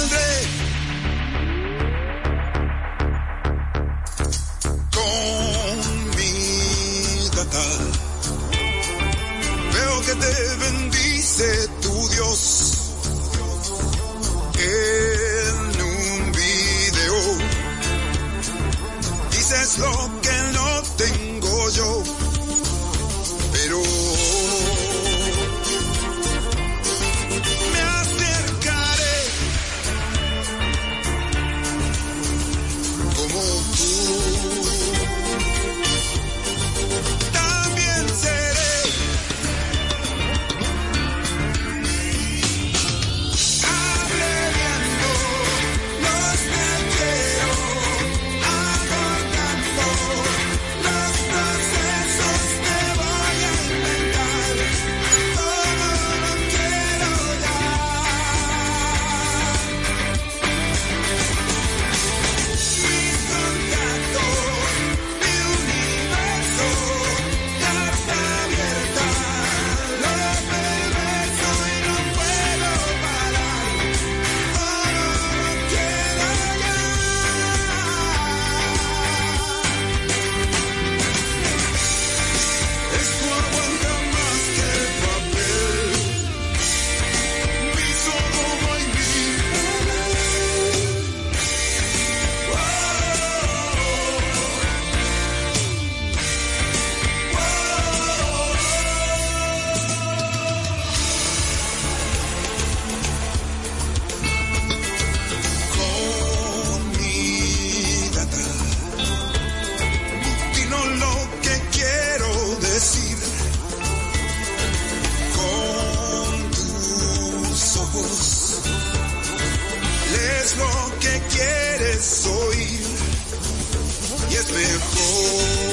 [124.44, 125.73] es mejor.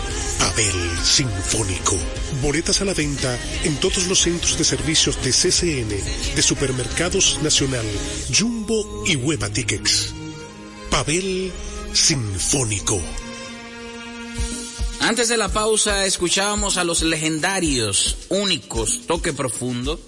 [0.41, 1.95] Pavel Sinfónico.
[2.41, 7.85] Boletas a la venta en todos los centros de servicios de CCN, de Supermercados Nacional,
[8.35, 10.15] Jumbo y Hueva Tickets.
[10.89, 11.51] Pavel
[11.93, 12.99] Sinfónico.
[15.01, 19.99] Antes de la pausa escuchábamos a los legendarios, únicos, Toque Profundo.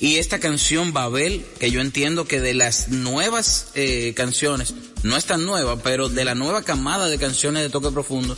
[0.00, 5.26] Y esta canción Babel, que yo entiendo que de las nuevas eh, canciones, no es
[5.26, 8.36] tan nueva, pero de la nueva camada de canciones de Toque Profundo,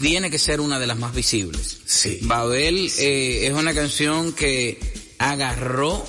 [0.00, 1.78] tiene que ser una de las más visibles.
[1.86, 2.18] Sí.
[2.22, 4.78] Babel eh, es una canción que
[5.18, 6.04] agarró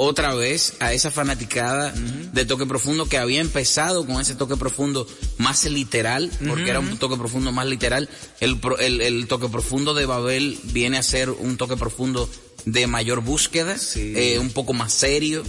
[0.00, 5.08] otra vez a esa fanaticada de toque profundo que había empezado con ese toque profundo
[5.38, 8.08] más literal, porque era un toque profundo más literal.
[8.38, 12.30] El, pro- el, el toque profundo de Babel viene a ser un toque profundo
[12.64, 14.12] de mayor búsqueda, Sí.
[14.14, 15.42] eh, un poco más serio,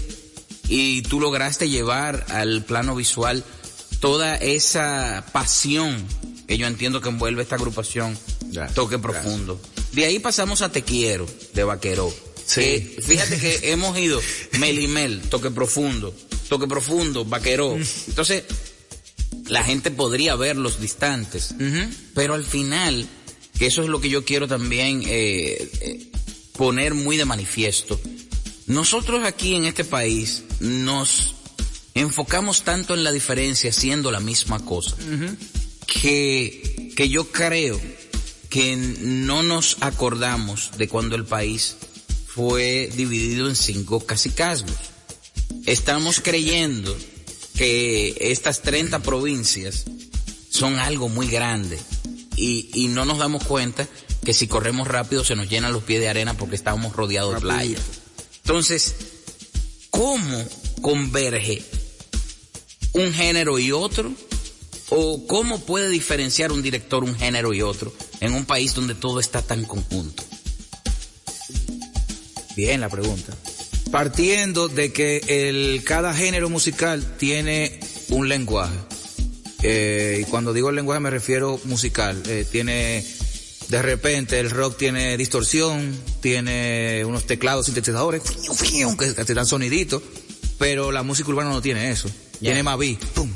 [0.67, 3.43] y tú lograste llevar al plano visual
[3.99, 6.05] toda esa pasión
[6.47, 8.17] que yo entiendo que envuelve esta agrupación
[8.51, 9.61] Gracias, Toque Profundo.
[9.91, 12.13] De ahí pasamos a Te Quiero, de Vaqueró.
[12.45, 12.61] Sí.
[12.61, 14.19] Eh, fíjate que hemos ido
[14.57, 16.15] Melimel, Toque Profundo,
[16.47, 17.77] Toque Profundo, Vaqueró.
[18.07, 18.43] Entonces,
[19.47, 21.53] la gente podría ver los distantes,
[22.13, 23.07] pero al final,
[23.57, 26.11] que eso es lo que yo quiero también eh, eh,
[26.53, 27.99] poner muy de manifiesto,
[28.67, 31.35] nosotros aquí en este país nos
[31.93, 34.95] enfocamos tanto en la diferencia siendo la misma cosa,
[35.85, 37.79] que, que yo creo
[38.49, 41.77] que no nos acordamos de cuando el país
[42.27, 44.75] fue dividido en cinco cacicazgos.
[45.65, 46.95] Estamos creyendo
[47.55, 49.85] que estas 30 provincias
[50.49, 51.79] son algo muy grande
[52.35, 53.87] y, y no nos damos cuenta
[54.23, 57.41] que si corremos rápido se nos llenan los pies de arena porque estábamos rodeados de
[57.41, 57.77] playa.
[58.43, 58.95] Entonces,
[59.89, 60.43] ¿cómo
[60.81, 61.63] converge
[62.93, 64.11] un género y otro?
[64.89, 69.19] ¿O cómo puede diferenciar un director un género y otro en un país donde todo
[69.19, 70.23] está tan conjunto?
[72.55, 73.33] Bien la pregunta.
[73.91, 78.75] Partiendo de que el, cada género musical tiene un lenguaje.
[79.61, 82.21] Eh, y cuando digo lenguaje me refiero musical.
[82.27, 83.05] Eh, tiene
[83.69, 88.23] De repente el rock tiene distorsión, tiene unos teclados sintetizadores,
[88.97, 90.01] que te dan soniditos,
[90.57, 92.09] pero la música urbana no tiene eso.
[92.39, 93.29] Tiene más beat, pum,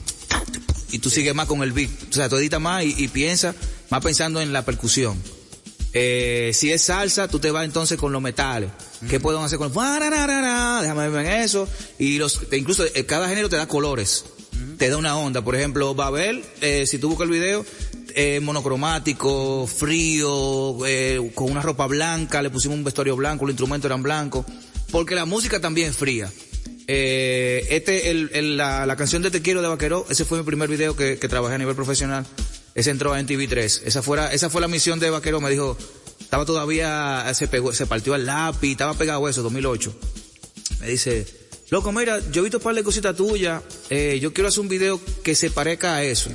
[0.91, 1.89] y tú sigues más con el beat.
[2.09, 3.55] O sea, tú editas más y, y piensas,
[3.89, 5.17] más pensando en la percusión.
[5.95, 8.69] Eh, si es salsa, tú te vas entonces con los metales.
[9.09, 9.71] ¿Qué pueden hacer con.
[9.71, 11.67] Déjame ver en eso.
[11.99, 14.25] Y los, te- incluso eh, cada género te da colores.
[14.77, 15.43] Te da una onda.
[15.43, 17.65] Por ejemplo, Babel, eh, si tú buscas el video,
[18.15, 23.87] eh, monocromático, frío, eh, con una ropa blanca, le pusimos un vestuario blanco, los instrumentos
[23.89, 24.45] eran blancos.
[24.91, 26.31] Porque la música también es fría.
[26.87, 30.43] Eh, este, el, el- la, la canción de Te Quiero de Vaquero, ese fue mi
[30.43, 32.25] primer video que, que trabajé a nivel profesional.
[32.75, 33.81] Ese entró en TV3.
[33.85, 35.39] Esa fuera, esa fue la misión de Vaquero.
[35.39, 35.77] Me dijo,
[36.19, 39.93] estaba todavía, se partió el lápiz, estaba pegado eso, 2008.
[40.79, 41.25] Me dice,
[41.69, 44.69] loco, mira, yo he visto un par de cositas tuyas, eh, yo quiero hacer un
[44.69, 46.31] video que se parezca a eso.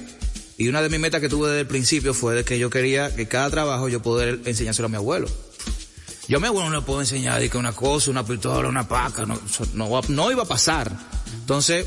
[0.56, 3.14] Y una de mis metas que tuve desde el principio fue de que yo quería
[3.14, 5.28] que cada trabajo yo poder enseñárselo a mi abuelo.
[6.28, 8.86] Yo a mi abuelo no le puedo enseñar de que una cosa, una pistola, una
[8.86, 9.40] paca, no,
[10.08, 10.92] no, iba a pasar.
[11.40, 11.86] Entonces,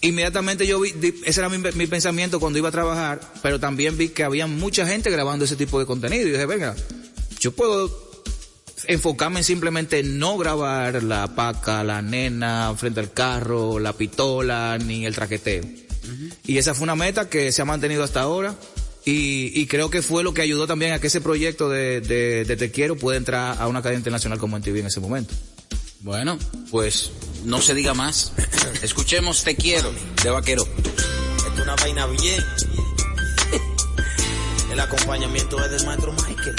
[0.00, 0.94] inmediatamente yo vi,
[1.26, 4.86] ese era mi, mi pensamiento cuando iba a trabajar, pero también vi que había mucha
[4.86, 6.74] gente grabando ese tipo de contenido y dije, venga,
[7.38, 8.10] yo puedo
[8.86, 15.04] enfocarme en simplemente no grabar la paca, la nena frente al carro, la pistola, ni
[15.04, 15.64] el traqueteo.
[16.44, 18.54] Y esa fue una meta que se ha mantenido hasta ahora.
[19.04, 22.44] Y, y creo que fue lo que ayudó también a que ese proyecto de, de,
[22.44, 25.34] de Te Quiero pueda entrar a una cadena internacional como MTV en ese momento.
[26.00, 26.38] Bueno,
[26.70, 27.10] pues
[27.44, 28.32] no se diga más.
[28.82, 30.66] Escuchemos Te Quiero de Vaquero.
[31.54, 32.44] Es una vaina bien.
[34.72, 36.56] El acompañamiento es del maestro Michael.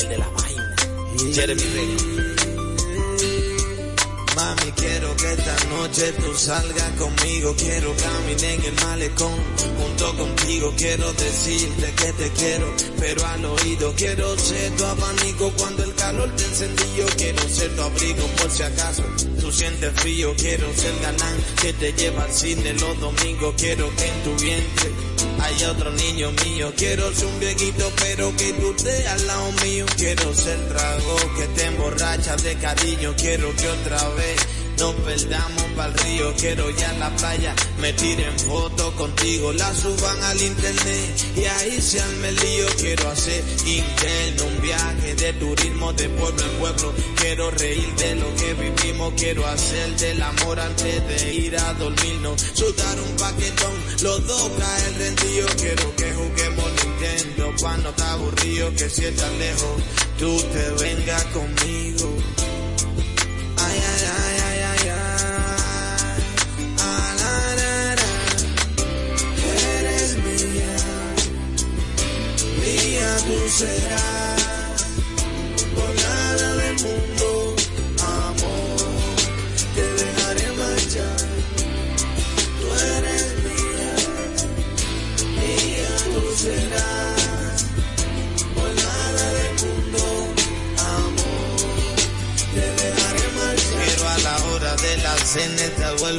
[0.00, 0.76] El de la vaina.
[1.32, 2.29] Jeremy Rey.
[4.40, 7.54] Mami, quiero que esta noche tú salgas conmigo.
[7.58, 9.38] Quiero caminar en el malecón
[9.76, 10.72] junto contigo.
[10.78, 13.92] Quiero decirte que te quiero, pero al oído.
[13.96, 17.06] Quiero ser tu abanico cuando el calor te encendió.
[17.18, 19.04] Quiero ser tu abrigo por si acaso
[19.40, 20.34] tú sientes frío.
[20.36, 23.54] Quiero ser galán que te lleva al cine los domingos.
[23.58, 24.90] Quiero que en tu vientre
[25.40, 26.72] hay otro niño mío.
[26.76, 29.86] Quiero ser un viejito, pero que tú estés al lado mío.
[29.96, 33.14] Quiero ser trago que te emborracha de cariño.
[33.16, 34.29] Quiero que otra vez
[34.78, 36.34] nos perdamos pa'l río.
[36.36, 39.52] Quiero ya la playa me tiren fotos contigo.
[39.52, 42.66] La suban al internet y ahí se arme el lío.
[42.78, 46.94] Quiero hacer interno un viaje de turismo de pueblo en pueblo.
[47.16, 49.12] Quiero reír de lo que vivimos.
[49.16, 52.40] Quiero hacer del amor antes de ir a dormirnos.
[52.54, 55.54] Soltar un paquetón, los dos caen rendidos.
[55.56, 58.74] Quiero que juguemos Nintendo pa' no estar aburrido.
[58.74, 59.82] Que si estás lejos,
[60.18, 62.19] tú te vengas conmigo.
[73.00, 74.29] Mía tú serás.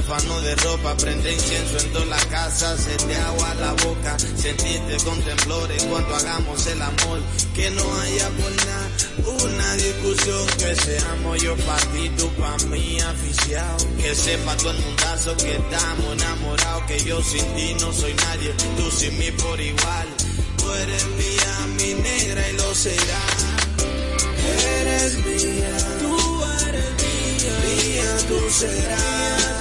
[0.02, 4.98] Huérfano de ropa, prende incienso en toda la casa, se te agua la boca, sentirte
[5.04, 7.20] con temblores cuando hagamos el amor,
[7.54, 8.90] que no haya por nada
[9.46, 14.80] una discusión, que seamos yo pa' ti, tú pa' mí aficiado, que sepa todo el
[14.80, 19.60] mundazo que estamos enamorados, que yo sin ti no soy nadie, tú sin mí por
[19.60, 20.08] igual,
[20.58, 23.46] tú eres mía, mi negra y lo serás.
[24.80, 29.61] Eres mía, tú eres mía, mía tú serás,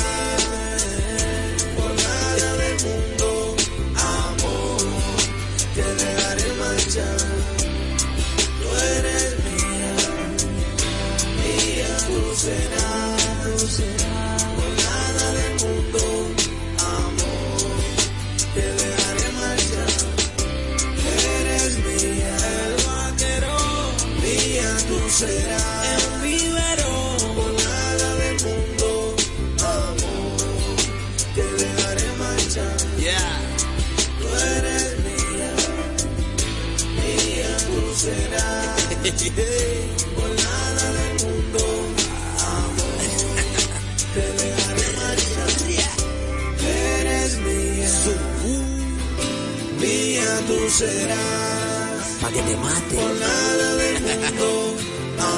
[50.81, 52.05] serás.
[52.21, 52.95] Pa' que te mate.
[52.97, 54.49] Por nada del mundo,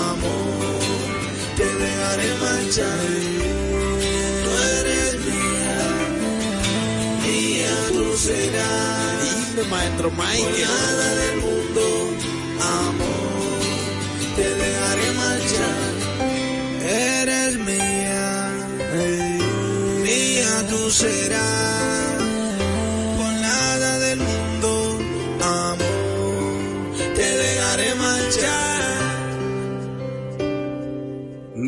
[0.07, 0.79] amor,
[1.57, 3.07] te dejaré marchar.
[4.43, 5.77] Tú eres mía,
[7.23, 9.21] mía tú serás.
[9.23, 10.65] Dime, maestro Por Mike.
[10.71, 11.83] nada del mundo,
[12.85, 13.59] amor,
[14.37, 15.91] te dejaré marchar.
[17.19, 18.25] Eres mía,
[20.05, 21.72] mía tú serás.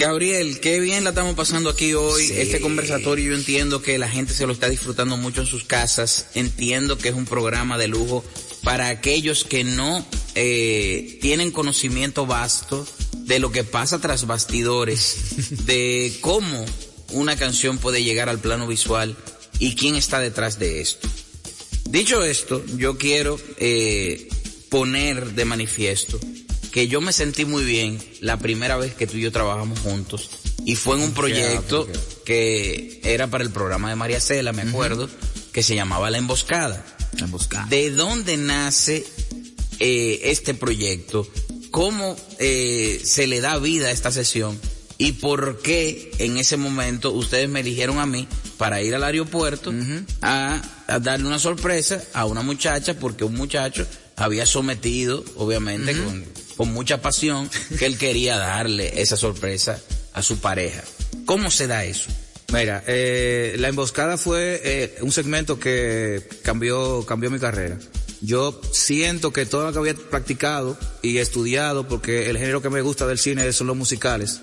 [0.06, 2.28] Gabriel, qué bien la estamos pasando aquí hoy.
[2.28, 2.34] Sí.
[2.38, 6.28] Este conversatorio yo entiendo que la gente se lo está disfrutando mucho en sus casas.
[6.36, 8.24] Entiendo que es un programa de lujo
[8.64, 16.14] para aquellos que no eh, tienen conocimiento vasto de lo que pasa tras bastidores, de
[16.22, 16.64] cómo
[17.10, 19.18] una canción puede llegar al plano visual
[19.58, 21.08] y quién está detrás de esto.
[21.86, 24.30] Dicho esto, yo quiero eh,
[24.70, 26.20] poner de manifiesto
[26.76, 30.30] que yo me sentí muy bien la primera vez que tú y yo trabajamos juntos
[30.66, 31.88] y fue en un proyecto
[32.26, 35.10] que era para el programa de María Cela, me acuerdo,
[35.54, 36.86] que se llamaba La Emboscada.
[37.14, 37.66] La emboscada.
[37.68, 39.06] ¿De dónde nace
[39.80, 41.26] eh, este proyecto?
[41.72, 44.60] ¿Cómo eh, se le da vida a esta sesión?
[44.98, 49.74] ¿Y por qué en ese momento ustedes me eligieron a mí para ir al aeropuerto
[50.22, 56.26] a, a darle una sorpresa a una muchacha porque un muchacho había sometido, obviamente, con,
[56.58, 59.80] con mucha pasión, que él quería darle esa sorpresa
[60.14, 60.84] a su pareja?
[61.26, 62.10] ¿Cómo se da eso?
[62.54, 67.78] Mira, eh, la emboscada fue eh, un segmento que cambió, cambió mi carrera.
[68.22, 72.82] Yo siento que todo lo que había practicado y estudiado, porque el género que me
[72.82, 74.42] gusta del cine son los musicales,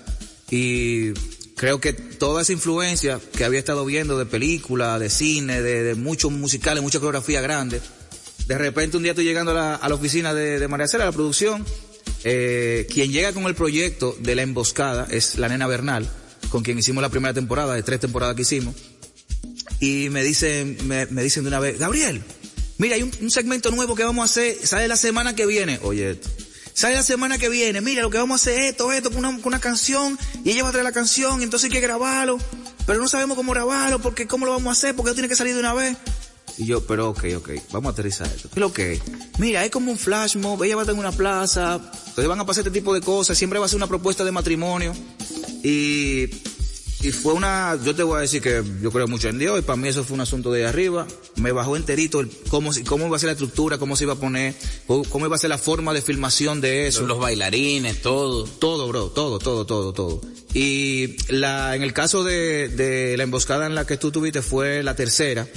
[0.49, 1.13] y
[1.55, 6.31] creo que toda esa influencia que había estado viendo de película, de cine, de, muchos
[6.31, 7.81] musicales, mucha coreografía grande,
[8.47, 11.07] de repente un día estoy llegando a la, a la oficina de, María Cela, a
[11.07, 11.65] la producción,
[12.23, 16.09] eh, quien llega con el proyecto de la emboscada es la nena Bernal,
[16.49, 18.75] con quien hicimos la primera temporada, de tres temporadas que hicimos,
[19.79, 22.21] y me dicen, me, me dicen de una vez, Gabriel,
[22.77, 25.79] mira, hay un, un segmento nuevo que vamos a hacer, sale la semana que viene,
[25.83, 26.29] oye esto.
[26.75, 29.19] Sale la semana que viene, mira, lo que vamos a hacer es esto, esto, con
[29.19, 31.79] una, con una canción, y ella va a traer la canción, y entonces hay que
[31.79, 32.39] grabarlo,
[32.87, 35.53] pero no sabemos cómo grabarlo, porque cómo lo vamos a hacer, porque tiene que salir
[35.53, 35.95] de una vez.
[36.57, 38.49] Y yo, pero ok, ok, vamos a aterrizar esto.
[38.51, 38.71] ¿Qué lo?
[39.37, 41.79] Mira, es como un flash mob, ella va a en una plaza,
[42.13, 44.31] entonces van a pasar este tipo de cosas, siempre va a ser una propuesta de
[44.31, 44.93] matrimonio.
[45.63, 46.25] Y,
[47.01, 49.63] y fue una, yo te voy a decir que yo creo mucho en Dios, y
[49.63, 51.07] para mí eso fue un asunto de arriba.
[51.37, 54.17] Me bajó enterito el cómo, cómo iba a ser la estructura, cómo se iba a
[54.17, 54.53] poner,
[54.85, 57.01] cómo, cómo iba a ser la forma de filmación de eso.
[57.07, 58.43] Los bailarines, todo.
[58.43, 60.21] Todo, bro, todo, todo, todo, todo.
[60.53, 64.83] Y la, en el caso de, de la emboscada en la que tú tuviste fue
[64.83, 65.47] la tercera,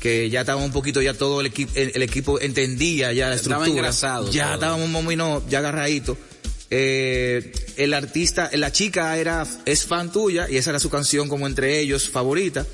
[0.00, 3.34] que ya estaba un poquito, ya todo el equipo, el, el equipo entendía ya la
[3.34, 3.80] Estaba estructura.
[3.88, 4.54] engrasado Ya todo.
[4.54, 6.16] estábamos más o menos ya agarraditos.
[6.70, 11.46] Eh, el artista, la chica era, es fan tuya y esa era su canción como
[11.46, 12.66] entre ellos favorita.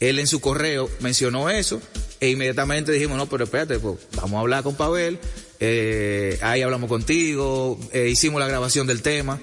[0.00, 1.80] Él en su correo mencionó eso
[2.20, 5.18] e inmediatamente dijimos, no, pero espérate, pues, vamos a hablar con Pavel,
[5.60, 9.38] eh, ahí hablamos contigo, eh, hicimos la grabación del tema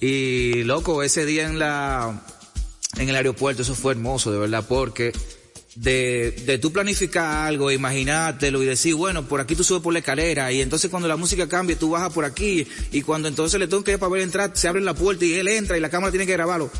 [0.00, 2.24] y loco, ese día en la,
[2.98, 5.12] en el aeropuerto eso fue hermoso, de verdad, porque
[5.76, 9.98] de, de tú planificar algo, imaginártelo y decir, bueno, por aquí tú subes por la
[10.00, 13.68] escalera y entonces cuando la música cambie tú bajas por aquí y cuando entonces le
[13.68, 15.90] tengo que ir para ver entrar, se abre la puerta y él entra y la
[15.90, 16.70] cámara tiene que grabarlo.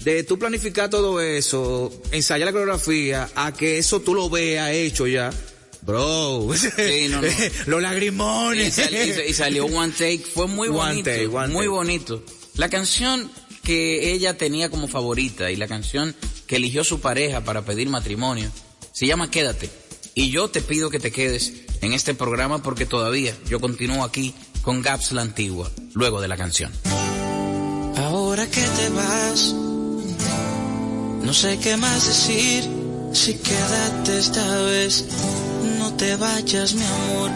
[0.00, 5.06] De tú planificar todo eso, ensayar la coreografía, a que eso tú lo veas hecho
[5.06, 5.30] ya.
[5.82, 7.28] Bro, Sí, no, no.
[7.66, 8.78] los lagrimones.
[8.78, 11.68] y sa- y salió One Take, fue muy One bonito, Take, One muy Take.
[11.68, 12.24] bonito.
[12.56, 13.30] La canción
[13.68, 16.16] que ella tenía como favorita y la canción
[16.46, 18.50] que eligió su pareja para pedir matrimonio
[18.92, 19.68] se llama Quédate.
[20.14, 21.52] Y yo te pido que te quedes
[21.82, 26.38] en este programa porque todavía yo continúo aquí con Gaps la Antigua, luego de la
[26.38, 26.72] canción.
[27.98, 32.64] Ahora que te vas, no sé qué más decir.
[33.12, 35.04] Si quédate esta vez,
[35.78, 37.30] no te vayas, mi amor.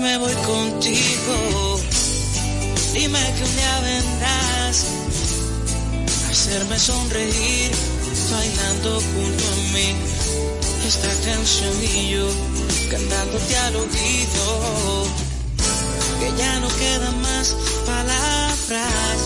[0.00, 1.80] Me voy contigo.
[2.94, 5.03] Dime que un día vendrás
[6.34, 7.70] hacerme sonreír,
[8.28, 9.94] bailando junto a mí.
[10.84, 12.26] Esta canción y yo
[12.90, 15.06] cantándote al oído
[16.18, 17.54] que ya no quedan más
[17.86, 19.16] palabras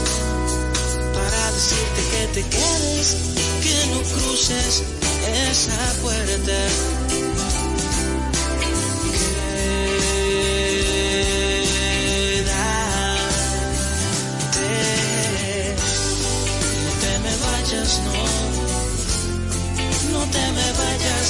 [1.17, 3.17] para decirte que te quedes,
[3.63, 4.83] que no cruces
[5.51, 7.18] esa puerta.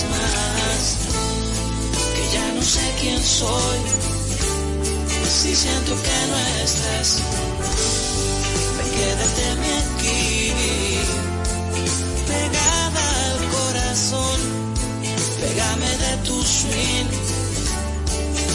[0.04, 0.18] Me
[2.14, 3.78] que ya no sé quién soy.
[5.40, 7.20] Si siento que no estás,
[8.76, 9.44] ven quédate
[9.80, 10.52] aquí,
[12.26, 14.38] pegada al corazón,
[15.40, 17.08] pégame de tu swing,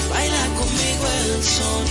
[0.10, 1.86] baila conmigo el son,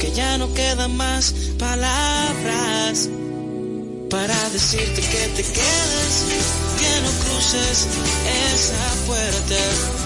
[0.00, 3.08] que ya no quedan más palabras
[4.08, 6.24] para decirte que te quedes,
[6.78, 7.88] que no cruces
[8.52, 10.05] esa puerta.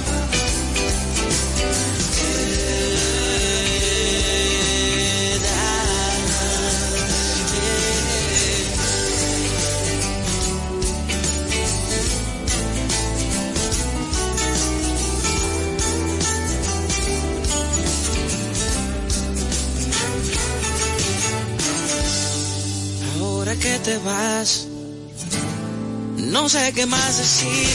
[26.51, 27.69] Sé qué más decir.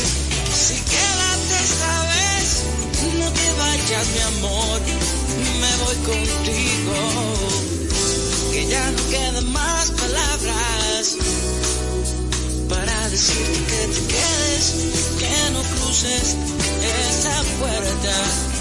[0.53, 2.47] Si quédate esta vez,
[3.19, 4.82] no te vayas, mi amor,
[5.61, 6.95] me voy contigo.
[8.51, 11.15] Que ya no quedan más palabras
[12.67, 14.63] para decirte que te quedes,
[15.19, 16.36] que no cruces
[17.07, 18.55] esa puerta.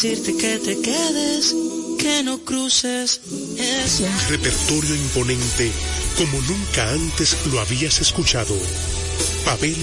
[0.00, 1.56] Decirte que te quedes,
[1.98, 3.20] que no cruces
[3.58, 5.72] esa Un repertorio imponente
[6.16, 8.54] como nunca antes lo habías escuchado.
[9.44, 9.74] Pavel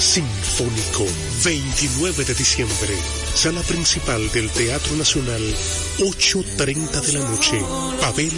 [0.00, 1.06] Sinfónico,
[1.44, 2.96] 29 de diciembre,
[3.34, 5.42] sala principal del Teatro Nacional,
[5.98, 7.62] 8.30 de la noche.
[8.00, 8.32] Pavel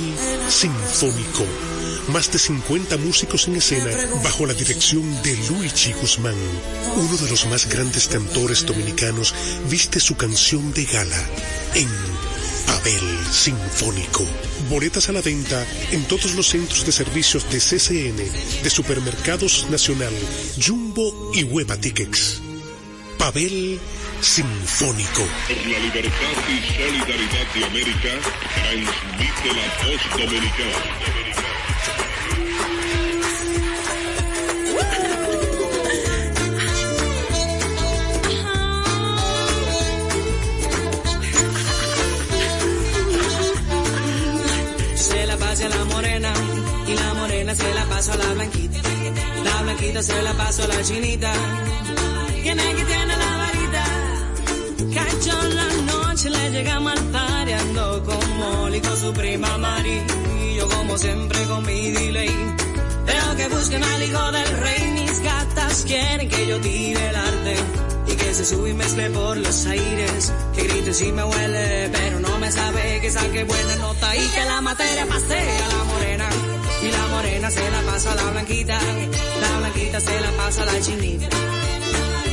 [0.48, 1.46] Sinfónico.
[2.08, 3.90] Más de 50 músicos en escena
[4.24, 6.34] bajo la dirección de Luigi Guzmán.
[6.96, 9.34] Uno de los más grandes cantores dominicanos
[9.70, 11.28] viste su canción de gala
[11.74, 11.88] en
[12.66, 14.24] Pavel Sinfónico.
[14.68, 18.16] Boletas a la venta en todos los centros de servicios de CCN,
[18.62, 20.12] de Supermercados Nacional,
[20.60, 22.42] Jumbo y Hueva Tickets.
[23.16, 23.78] Pavel
[24.20, 25.24] Sinfónico.
[25.46, 28.10] Por la libertad y solidaridad de América,
[28.54, 31.51] transmite la voz dominicana.
[47.54, 48.78] Se la pasa a la blanquita.
[49.44, 51.32] La blanquita se la pasa a la chinita.
[52.42, 53.84] ¿Quién es que tiene la varita?
[54.94, 60.00] Cacho en la noche le llegamos al party, ando con Molly con su prima Mari.
[60.42, 62.34] Y yo como siempre con mi delay.
[63.06, 67.56] Veo que buscan al hijo del rey, mis gatas quieren que yo tire el arte.
[68.06, 70.32] Y que se sube y mezcle por los aires.
[70.54, 74.44] Que grite si me huele, pero no me sabe que saque buena nota y que
[74.44, 75.91] la materia pase a la
[77.52, 78.78] se la pasa la blanquita.
[79.40, 81.28] La blanquita se la pasa la chinita.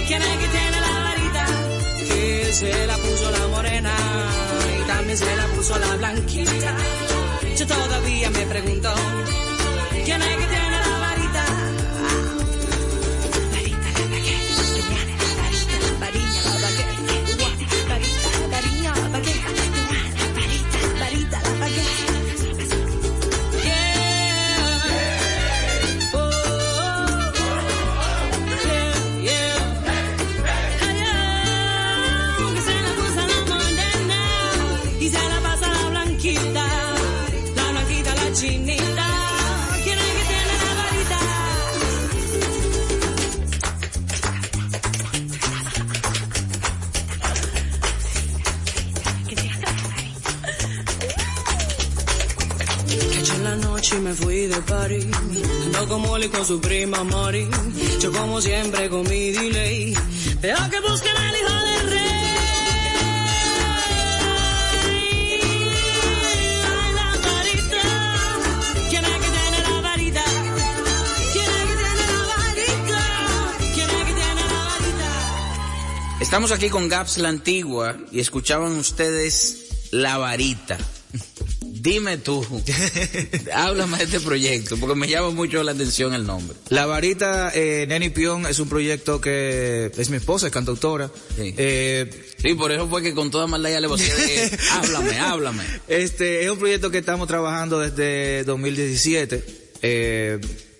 [0.07, 1.45] ¿Quién es que tiene la varita?
[2.07, 3.93] Que se la puso la morena
[4.79, 6.71] y también se la puso la blanquita.
[7.57, 8.89] Yo todavía me pregunto,
[10.05, 10.58] ¿quién es que tiene
[53.89, 55.07] noche me fui de party.
[55.65, 57.47] Ando con Molly con su prima Mari.
[57.99, 59.93] Yo como siempre con mi delay.
[60.41, 62.09] Pero que busquen al hijo del rey.
[76.19, 80.77] Estamos aquí con Gaps la Antigua y escuchaban ustedes La Varita.
[81.79, 82.45] Dime tú,
[83.53, 86.57] háblame de este proyecto, porque me llama mucho la atención el nombre.
[86.69, 91.09] La varita, eh, Neni Pion, es un proyecto que es mi esposa, es cantautora.
[91.35, 91.53] Sí.
[91.57, 95.19] Eh, Sí, por eso fue que con toda maldad ya le voy a decir, háblame,
[95.19, 95.63] háblame.
[95.89, 99.43] Este es un proyecto que estamos trabajando desde 2017.
[99.81, 100.39] Eh,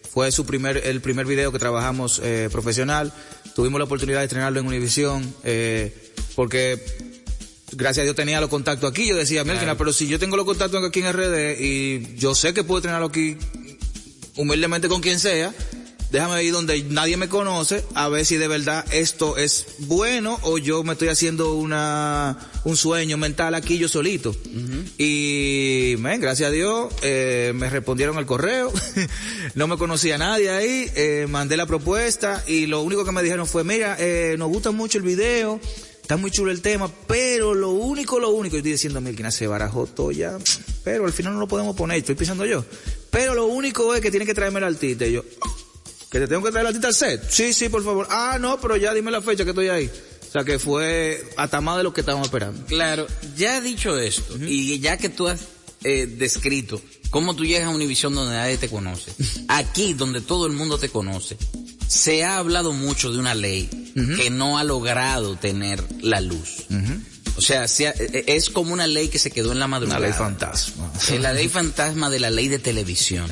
[0.09, 3.13] fue su primer, el primer video que trabajamos eh, profesional.
[3.55, 5.93] Tuvimos la oportunidad de estrenarlo en Univision, eh,
[6.35, 6.81] porque
[7.71, 9.07] gracias a Dios tenía los contactos aquí.
[9.07, 12.53] Yo decía, Melkina, pero si yo tengo los contactos aquí en RD y yo sé
[12.53, 13.37] que puedo estrenarlo aquí
[14.35, 15.53] humildemente con quien sea,
[16.11, 20.57] déjame ir donde nadie me conoce a ver si de verdad esto es bueno o
[20.57, 24.35] yo me estoy haciendo una un sueño mental aquí yo solito.
[24.97, 28.71] Y men, gracias a Dios eh, me respondieron al correo,
[29.55, 33.47] no me conocía nadie ahí, eh, mandé la propuesta y lo único que me dijeron
[33.47, 35.59] fue, mira, eh, nos gusta mucho el video,
[36.09, 39.45] está muy chulo el tema, pero lo único, lo único, yo estoy diciendo, Milkina, se
[39.45, 40.39] barajó todo ya,
[40.83, 42.65] pero al final no lo podemos poner, estoy pensando yo.
[43.11, 45.05] Pero lo único es que tiene que traerme el artista.
[45.05, 45.23] Y yo,
[46.09, 47.29] ¿que te tengo que traer el artista al set?
[47.29, 48.07] Sí, sí, por favor.
[48.09, 49.87] Ah, no, pero ya dime la fecha que estoy ahí.
[50.27, 52.65] O sea que fue hasta más de lo que estábamos esperando.
[52.65, 53.05] Claro,
[53.37, 55.41] ya dicho esto, y ya que tú has
[55.83, 56.81] eh, descrito
[57.11, 59.11] cómo tú llegas a Univisión donde nadie te conoce,
[59.47, 61.37] aquí donde todo el mundo te conoce,
[61.89, 63.67] se ha hablado mucho de una ley
[64.15, 66.65] que no ha logrado tener la luz.
[67.35, 69.99] O sea, se ha- eh, es como una ley que se quedó en la madrugada.
[69.99, 70.91] Una ley fantasma.
[71.19, 73.29] La ley fantasma de la ley de televisión.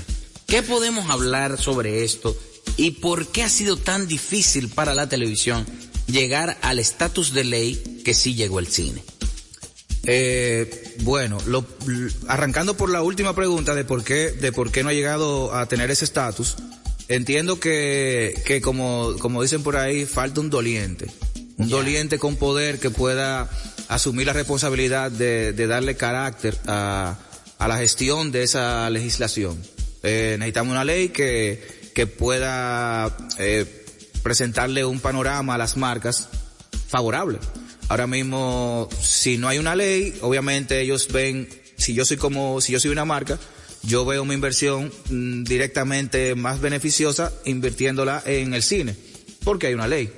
[0.48, 2.36] ¿Qué podemos hablar sobre esto
[2.78, 5.66] y por qué ha sido tan difícil para la televisión
[6.08, 9.04] llegar al estatus de ley que sí llegó el cine?
[10.04, 11.66] Eh, bueno, lo,
[12.28, 15.66] arrancando por la última pregunta de por qué, de por qué no ha llegado a
[15.66, 16.56] tener ese estatus,
[17.08, 21.08] entiendo que, que como, como dicen por ahí, falta un doliente.
[21.58, 23.50] Un doliente con poder que pueda
[23.88, 27.18] asumir la responsabilidad de, de darle carácter a,
[27.58, 29.58] a la gestión de esa legislación.
[30.04, 33.66] Eh, necesitamos una ley que, que pueda eh,
[34.22, 36.30] presentarle un panorama a las marcas
[36.88, 37.40] favorable.
[37.90, 42.74] Ahora mismo, si no hay una ley, obviamente ellos ven, si yo soy como, si
[42.74, 43.40] yo soy una marca,
[43.88, 48.96] yo veo mi inversión mm, directamente más beneficiosa invirtiéndola en el cine,
[49.44, 50.12] porque hay una ley.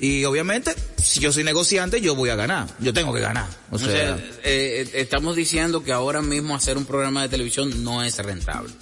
[0.00, 3.46] Y obviamente, si yo soy negociante, yo voy a ganar, yo tengo que ganar.
[3.70, 7.28] O O sea, sea, eh, eh, estamos diciendo que ahora mismo hacer un programa de
[7.28, 8.72] televisión no es rentable.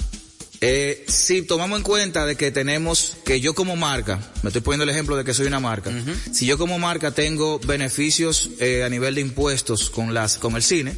[0.65, 4.85] Eh, si tomamos en cuenta de que tenemos, que yo como marca, me estoy poniendo
[4.85, 5.91] el ejemplo de que soy una marca,
[6.31, 10.63] si yo como marca tengo beneficios eh, a nivel de impuestos con las, con el
[10.63, 10.97] cine,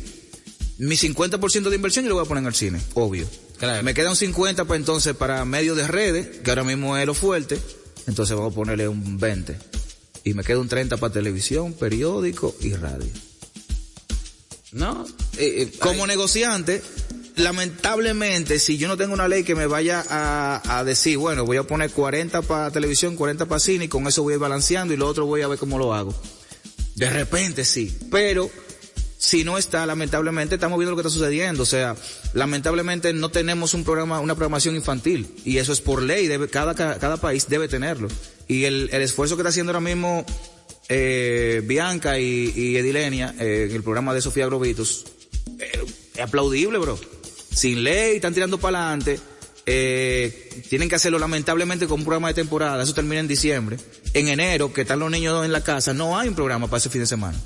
[0.78, 3.28] mi 50% de inversión yo lo voy a poner en el cine, obvio.
[3.82, 7.14] Me queda un 50 para entonces para medios de redes, que ahora mismo es lo
[7.14, 7.58] fuerte,
[8.06, 9.56] entonces vamos a ponerle un 20.
[10.24, 13.10] Y me queda un 30 para televisión, periódico y radio.
[14.72, 15.06] No,
[15.78, 16.82] como negociante,
[17.36, 21.58] lamentablemente, si yo no tengo una ley que me vaya a, a decir, bueno, voy
[21.58, 24.92] a poner 40 para televisión, 40 para cine, y con eso voy a ir balanceando
[24.92, 26.12] y lo otro voy a ver cómo lo hago.
[26.96, 28.50] De repente sí, pero
[29.24, 31.62] si no está, lamentablemente estamos viendo lo que está sucediendo.
[31.62, 31.96] O sea,
[32.34, 36.26] lamentablemente no tenemos un programa, una programación infantil y eso es por ley.
[36.26, 38.08] Debe, cada, cada, país debe tenerlo.
[38.48, 40.26] Y el, el esfuerzo que está haciendo ahora mismo
[40.90, 45.06] eh, Bianca y, y Edilenia eh, en el programa de Sofía Grovitos
[45.58, 45.72] eh,
[46.14, 46.98] es aplaudible, bro.
[47.50, 49.18] Sin ley, están tirando para adelante.
[49.64, 52.82] Eh, tienen que hacerlo lamentablemente con un programa de temporada.
[52.82, 53.78] Eso termina en diciembre.
[54.12, 56.90] En enero, que están los niños en la casa, no hay un programa para ese
[56.90, 57.38] fin de semana.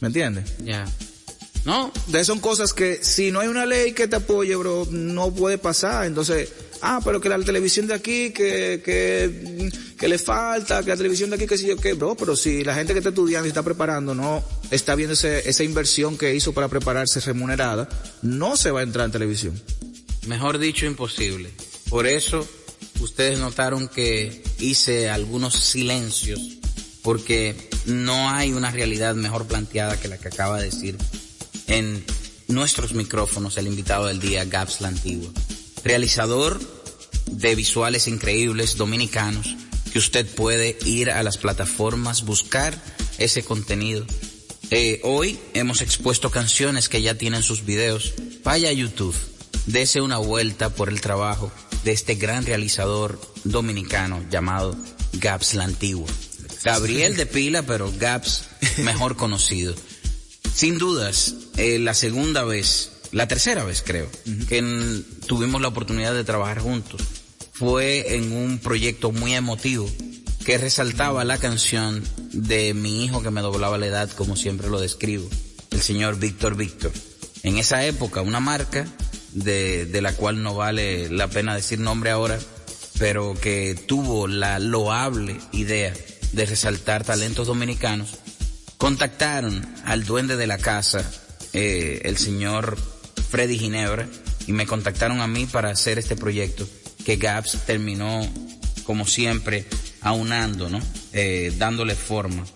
[0.00, 0.54] ¿Me entiendes?
[0.64, 0.86] Ya.
[1.64, 1.92] No.
[2.06, 5.58] De son cosas que si no hay una ley que te apoye, bro, no puede
[5.58, 6.06] pasar.
[6.06, 6.48] Entonces,
[6.82, 11.30] ah, pero que la televisión de aquí, que, que, que le falta, que la televisión
[11.30, 13.50] de aquí, que si yo qué, bro, pero si la gente que está estudiando y
[13.50, 17.88] está preparando no está viendo ese, esa inversión que hizo para prepararse remunerada,
[18.22, 19.60] no se va a entrar en televisión.
[20.26, 21.50] Mejor dicho, imposible.
[21.88, 22.46] Por eso,
[23.00, 26.40] ustedes notaron que hice algunos silencios,
[27.02, 27.54] porque
[27.86, 30.98] no hay una realidad mejor planteada que la que acaba de decir
[31.68, 32.04] en
[32.48, 35.30] nuestros micrófonos el invitado del día, Gaps la Antigua.
[35.84, 36.58] Realizador
[37.26, 39.54] de visuales increíbles dominicanos,
[39.92, 42.76] que usted puede ir a las plataformas, buscar
[43.18, 44.04] ese contenido.
[44.70, 48.14] Eh, hoy hemos expuesto canciones que ya tienen sus videos.
[48.44, 49.14] Vaya a YouTube,
[49.66, 51.52] dese una vuelta por el trabajo
[51.84, 54.76] de este gran realizador dominicano llamado
[55.14, 56.08] Gaps la Antigua.
[56.64, 58.44] Gabriel de Pila, pero Gaps
[58.78, 59.74] mejor conocido.
[60.54, 64.08] Sin dudas, eh, la segunda vez, la tercera vez creo,
[64.48, 67.00] que en- tuvimos la oportunidad de trabajar juntos
[67.52, 69.88] fue en un proyecto muy emotivo
[70.44, 74.80] que resaltaba la canción de mi hijo que me doblaba la edad, como siempre lo
[74.80, 75.28] describo,
[75.70, 76.92] el señor Víctor Víctor.
[77.42, 78.86] En esa época, una marca
[79.32, 82.38] de, de la cual no vale la pena decir nombre ahora,
[82.98, 85.94] pero que tuvo la loable idea
[86.32, 88.10] de resaltar talentos dominicanos,
[88.78, 91.04] contactaron al duende de la casa,
[91.52, 92.78] eh, el señor
[93.30, 94.08] Freddy Ginebra,
[94.46, 96.66] y me contactaron a mí para hacer este proyecto
[97.04, 98.26] que Gaps terminó,
[98.84, 99.66] como siempre,
[100.00, 100.80] aunando, ¿no?
[101.12, 102.46] Eh, dándole forma.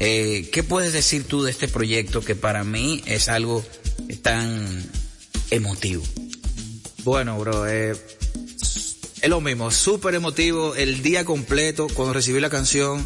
[0.00, 3.64] Eh, ¿Qué puedes decir tú de este proyecto que para mí es algo
[4.22, 4.84] tan
[5.50, 6.04] emotivo?
[7.04, 7.96] Bueno, bro, eh,
[9.20, 13.04] es lo mismo, súper emotivo, el día completo, cuando recibí la canción,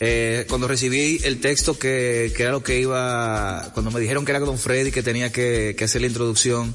[0.00, 4.32] eh, cuando recibí el texto que, que era lo que iba, cuando me dijeron que
[4.32, 6.74] era con Freddy que tenía que, que hacer la introducción,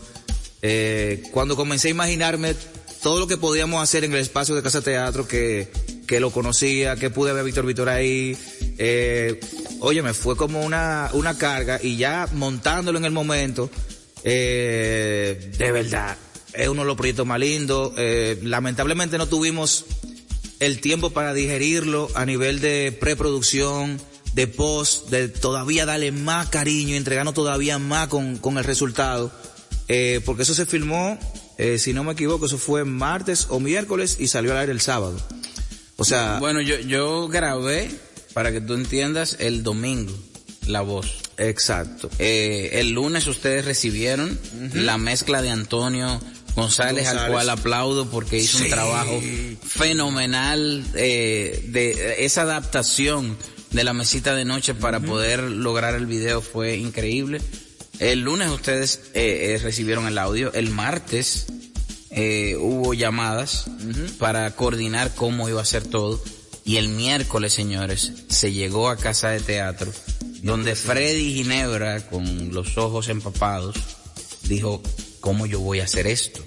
[0.62, 2.56] eh, cuando comencé a imaginarme
[3.02, 5.70] todo lo que podíamos hacer en el espacio de Casa Teatro, que,
[6.08, 8.38] que lo conocía, que pude ver a Víctor Víctor ahí,
[8.78, 9.40] eh,
[9.80, 13.70] oye, me fue como una, una carga y ya montándolo en el momento,
[14.24, 16.18] eh, de verdad,
[16.54, 17.94] es uno de los proyectos más lindos.
[17.98, 19.86] Eh, lamentablemente no tuvimos
[20.60, 24.00] el tiempo para digerirlo a nivel de preproducción,
[24.34, 29.32] de post, de todavía darle más cariño entregarnos todavía más con, con el resultado.
[29.88, 31.18] Eh, porque eso se filmó,
[31.58, 34.82] eh, si no me equivoco, eso fue martes o miércoles y salió al aire el
[34.82, 35.16] sábado.
[35.98, 37.90] O sea, Bueno, yo, yo grabé,
[38.34, 40.14] para que tú entiendas, el domingo
[40.68, 41.20] la voz.
[41.38, 42.10] exacto.
[42.20, 44.38] Eh, el lunes ustedes recibieron
[44.74, 46.20] la mezcla de Antonio
[46.56, 49.22] González, al cual aplaudo porque hizo un trabajo
[49.68, 53.38] fenomenal eh, de esa adaptación
[53.72, 57.42] de la mesita de noche para poder lograr el video fue increíble.
[58.00, 61.48] El lunes ustedes eh, eh, recibieron el audio, el martes
[62.10, 63.66] eh, hubo llamadas
[64.18, 66.22] para coordinar cómo iba a ser todo.
[66.64, 69.92] Y el miércoles, señores, se llegó a casa de teatro
[70.42, 73.76] donde Freddy Ginebra, con los ojos empapados,
[74.44, 74.82] dijo,
[75.26, 76.40] ¿cómo yo voy a hacer esto?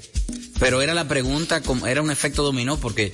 [0.60, 3.12] Pero era la pregunta, era un efecto dominó porque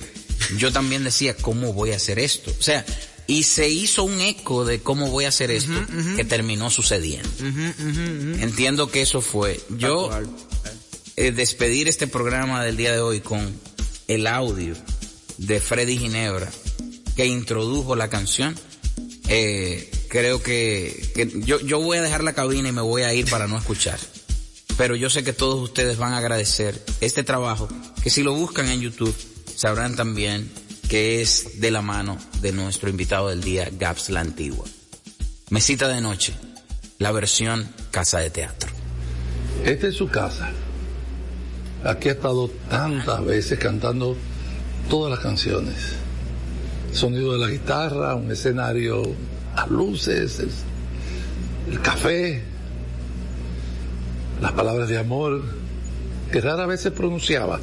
[0.59, 2.53] yo también decía, ¿cómo voy a hacer esto?
[2.59, 2.85] O sea,
[3.25, 5.73] y se hizo un eco de cómo voy a hacer esto
[6.15, 7.27] que terminó sucediendo.
[8.39, 9.59] Entiendo que eso fue.
[9.79, 10.11] Yo
[11.15, 13.59] eh, despedir este programa del día de hoy con
[14.07, 14.75] el audio
[15.39, 16.51] de Freddy Ginebra
[17.15, 18.55] que introdujo la canción.
[19.29, 23.15] Eh, creo que, que yo, yo voy a dejar la cabina y me voy a
[23.15, 23.99] ir para no escuchar.
[24.77, 27.69] Pero yo sé que todos ustedes van a agradecer este trabajo,
[28.03, 29.15] que si lo buscan en YouTube,
[29.55, 30.51] sabrán también
[30.89, 34.65] que es de la mano de nuestro invitado del día, Gaps la Antigua.
[35.49, 36.33] Mesita de noche,
[36.99, 38.69] la versión Casa de Teatro.
[39.63, 40.51] Esta es su casa.
[41.83, 44.17] Aquí ha estado tantas veces cantando
[44.89, 45.75] todas las canciones.
[46.91, 49.03] Sonido de la guitarra, un escenario,
[49.55, 50.51] las luces, el,
[51.71, 52.43] el café,
[54.41, 55.41] las palabras de amor
[56.31, 57.59] que rara vez se pronunciaba.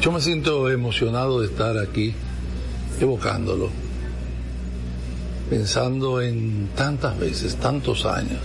[0.00, 2.12] Yo me siento emocionado de estar aquí
[3.00, 3.70] evocándolo,
[5.48, 8.40] pensando en tantas veces, tantos años,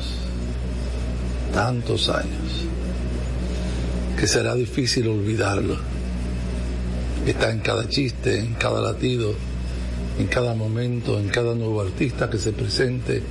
[1.54, 2.66] tantos años,
[4.20, 5.78] que será difícil olvidarlo.
[7.26, 9.34] Está en cada chiste, en cada latido,
[10.20, 13.22] en cada momento, en cada nuevo artista que se presente,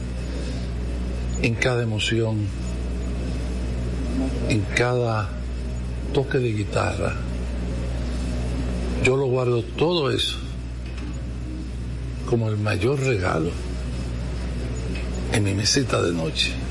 [1.43, 2.39] en cada emoción,
[4.49, 5.29] en cada
[6.13, 7.15] toque de guitarra.
[9.05, 10.37] Yo lo guardo todo eso
[12.29, 13.51] como el mayor regalo
[15.33, 16.66] en mi mesita de noche.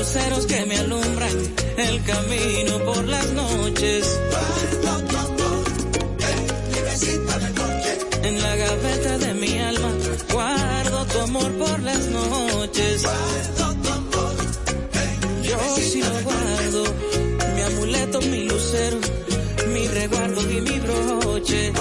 [0.00, 1.36] Luceros que me alumbran
[1.76, 4.18] el camino por las noches.
[8.22, 9.92] En la gaveta de mi alma
[10.32, 13.02] guardo tu amor por las noches.
[15.42, 16.82] Yo sí lo guardo,
[17.54, 18.98] mi amuleto, mi lucero,
[19.74, 21.72] mi resguardo y mi broche.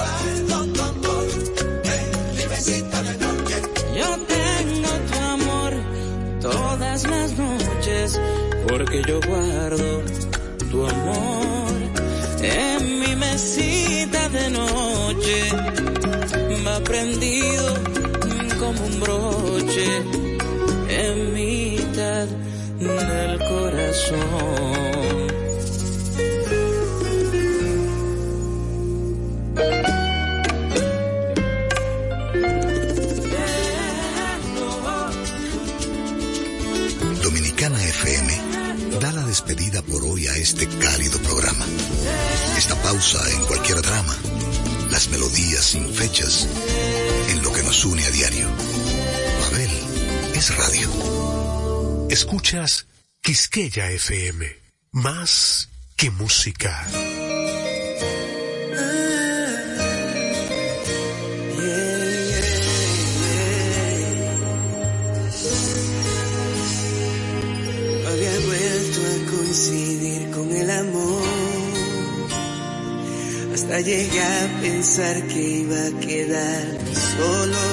[8.89, 10.03] Porque yo guardo
[10.71, 11.71] tu amor
[12.41, 15.49] en mi mesita de noche.
[16.65, 17.28] Va prendido
[40.61, 41.65] este cálido programa.
[42.57, 44.13] Esta pausa en cualquier drama,
[44.91, 46.49] las melodías sin fechas,
[47.29, 48.47] en lo que nos une a diario.
[49.47, 49.71] Abel
[50.33, 52.07] es radio.
[52.09, 52.87] Escuchas
[53.21, 54.53] Quisqueya FM,
[54.91, 56.85] más que música.
[74.89, 76.65] Pensar que iba a quedar
[77.15, 77.65] solo.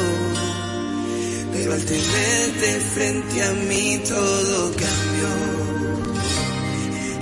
[1.52, 5.32] Pero al tenerte frente a mí todo cambió.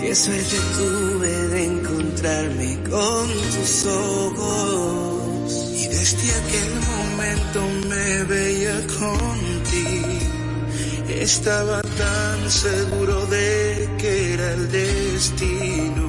[0.00, 5.52] Qué suerte tuve de encontrarme con tus ojos.
[5.80, 10.08] Y desde aquel momento me veía contigo.
[11.08, 16.03] Estaba tan seguro de que era el destino.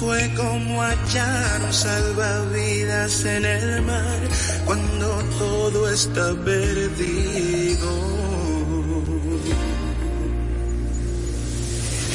[0.00, 4.20] Fue como hallar un salvavidas en el mar
[4.64, 7.90] cuando todo está perdido.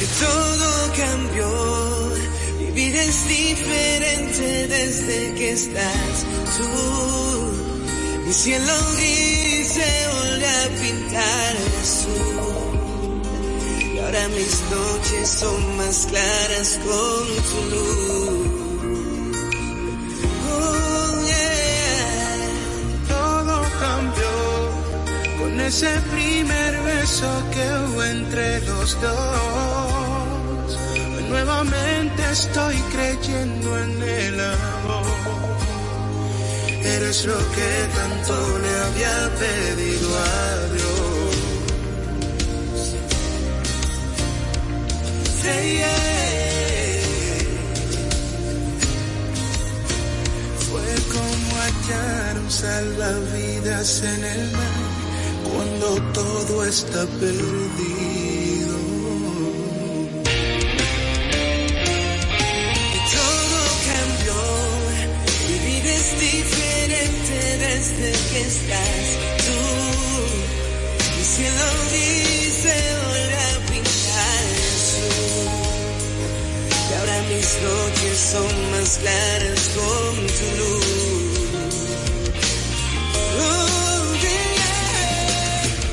[0.02, 2.12] Y todo cambió,
[2.58, 6.26] mi vida es diferente desde que estás
[6.56, 8.26] tú.
[8.26, 12.55] Mi cielo gris se vuelve a pintar azul.
[14.06, 18.46] Ahora mis noches son más claras con tu luz.
[20.48, 22.46] Oh, yeah.
[23.08, 24.34] Todo cambió
[25.40, 30.78] con ese primer beso que hubo entre los dos.
[31.16, 35.04] Hoy nuevamente estoy creyendo en el amor.
[36.94, 40.95] Eres lo que tanto le había pedido a Dios.
[51.66, 54.86] Hallar un salvavidas en el mar
[55.50, 58.76] cuando todo está perdido.
[62.94, 64.40] Y todo cambió,
[65.48, 67.36] mi vida es diferente
[67.66, 69.45] desde que estás
[78.16, 80.86] son más claras con tu luz.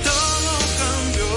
[0.08, 1.36] Todo cambió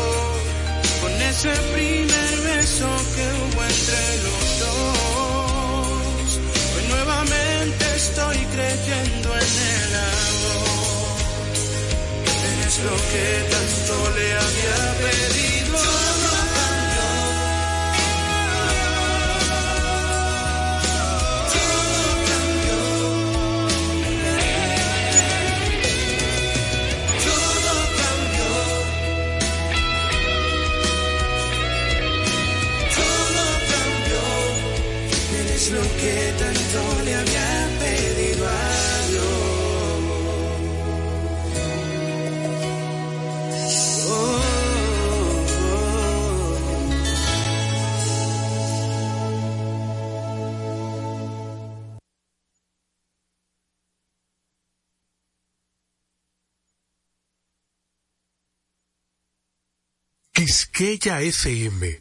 [1.03, 6.29] con ese primer beso que hubo entre los dos.
[6.77, 11.19] Hoy nuevamente estoy creyendo en el amor.
[12.53, 16.26] Eres lo que tanto le había pedido.
[60.77, 62.01] Quisqueya FM.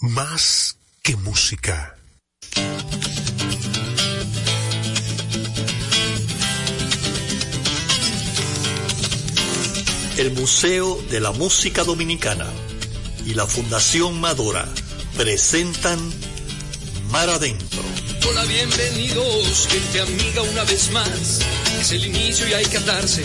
[0.00, 1.96] Más que música.
[10.18, 12.46] El Museo de la Música Dominicana
[13.24, 14.68] y la Fundación Madora
[15.16, 15.98] presentan
[17.10, 17.80] Mar Adentro.
[18.28, 21.40] Hola, bienvenidos, gente amiga una vez más.
[21.80, 23.24] Es el inicio y hay que atarse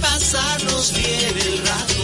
[0.00, 1.95] pasarnos bien el rato.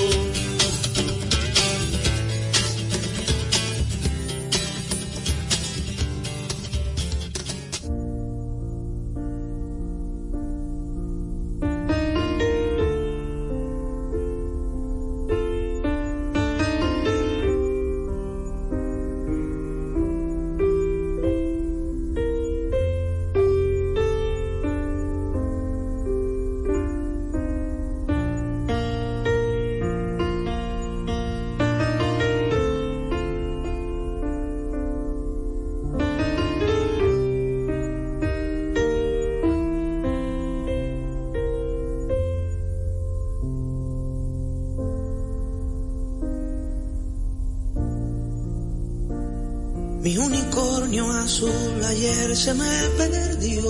[52.43, 53.63] Se me perdió.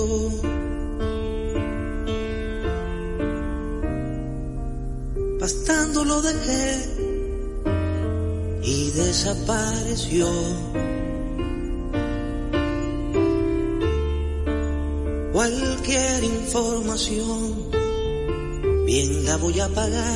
[5.39, 6.65] Pastando lo dejé
[8.63, 10.27] y desapareció.
[15.33, 17.69] Cualquier información,
[18.87, 20.12] bien la voy a pagar.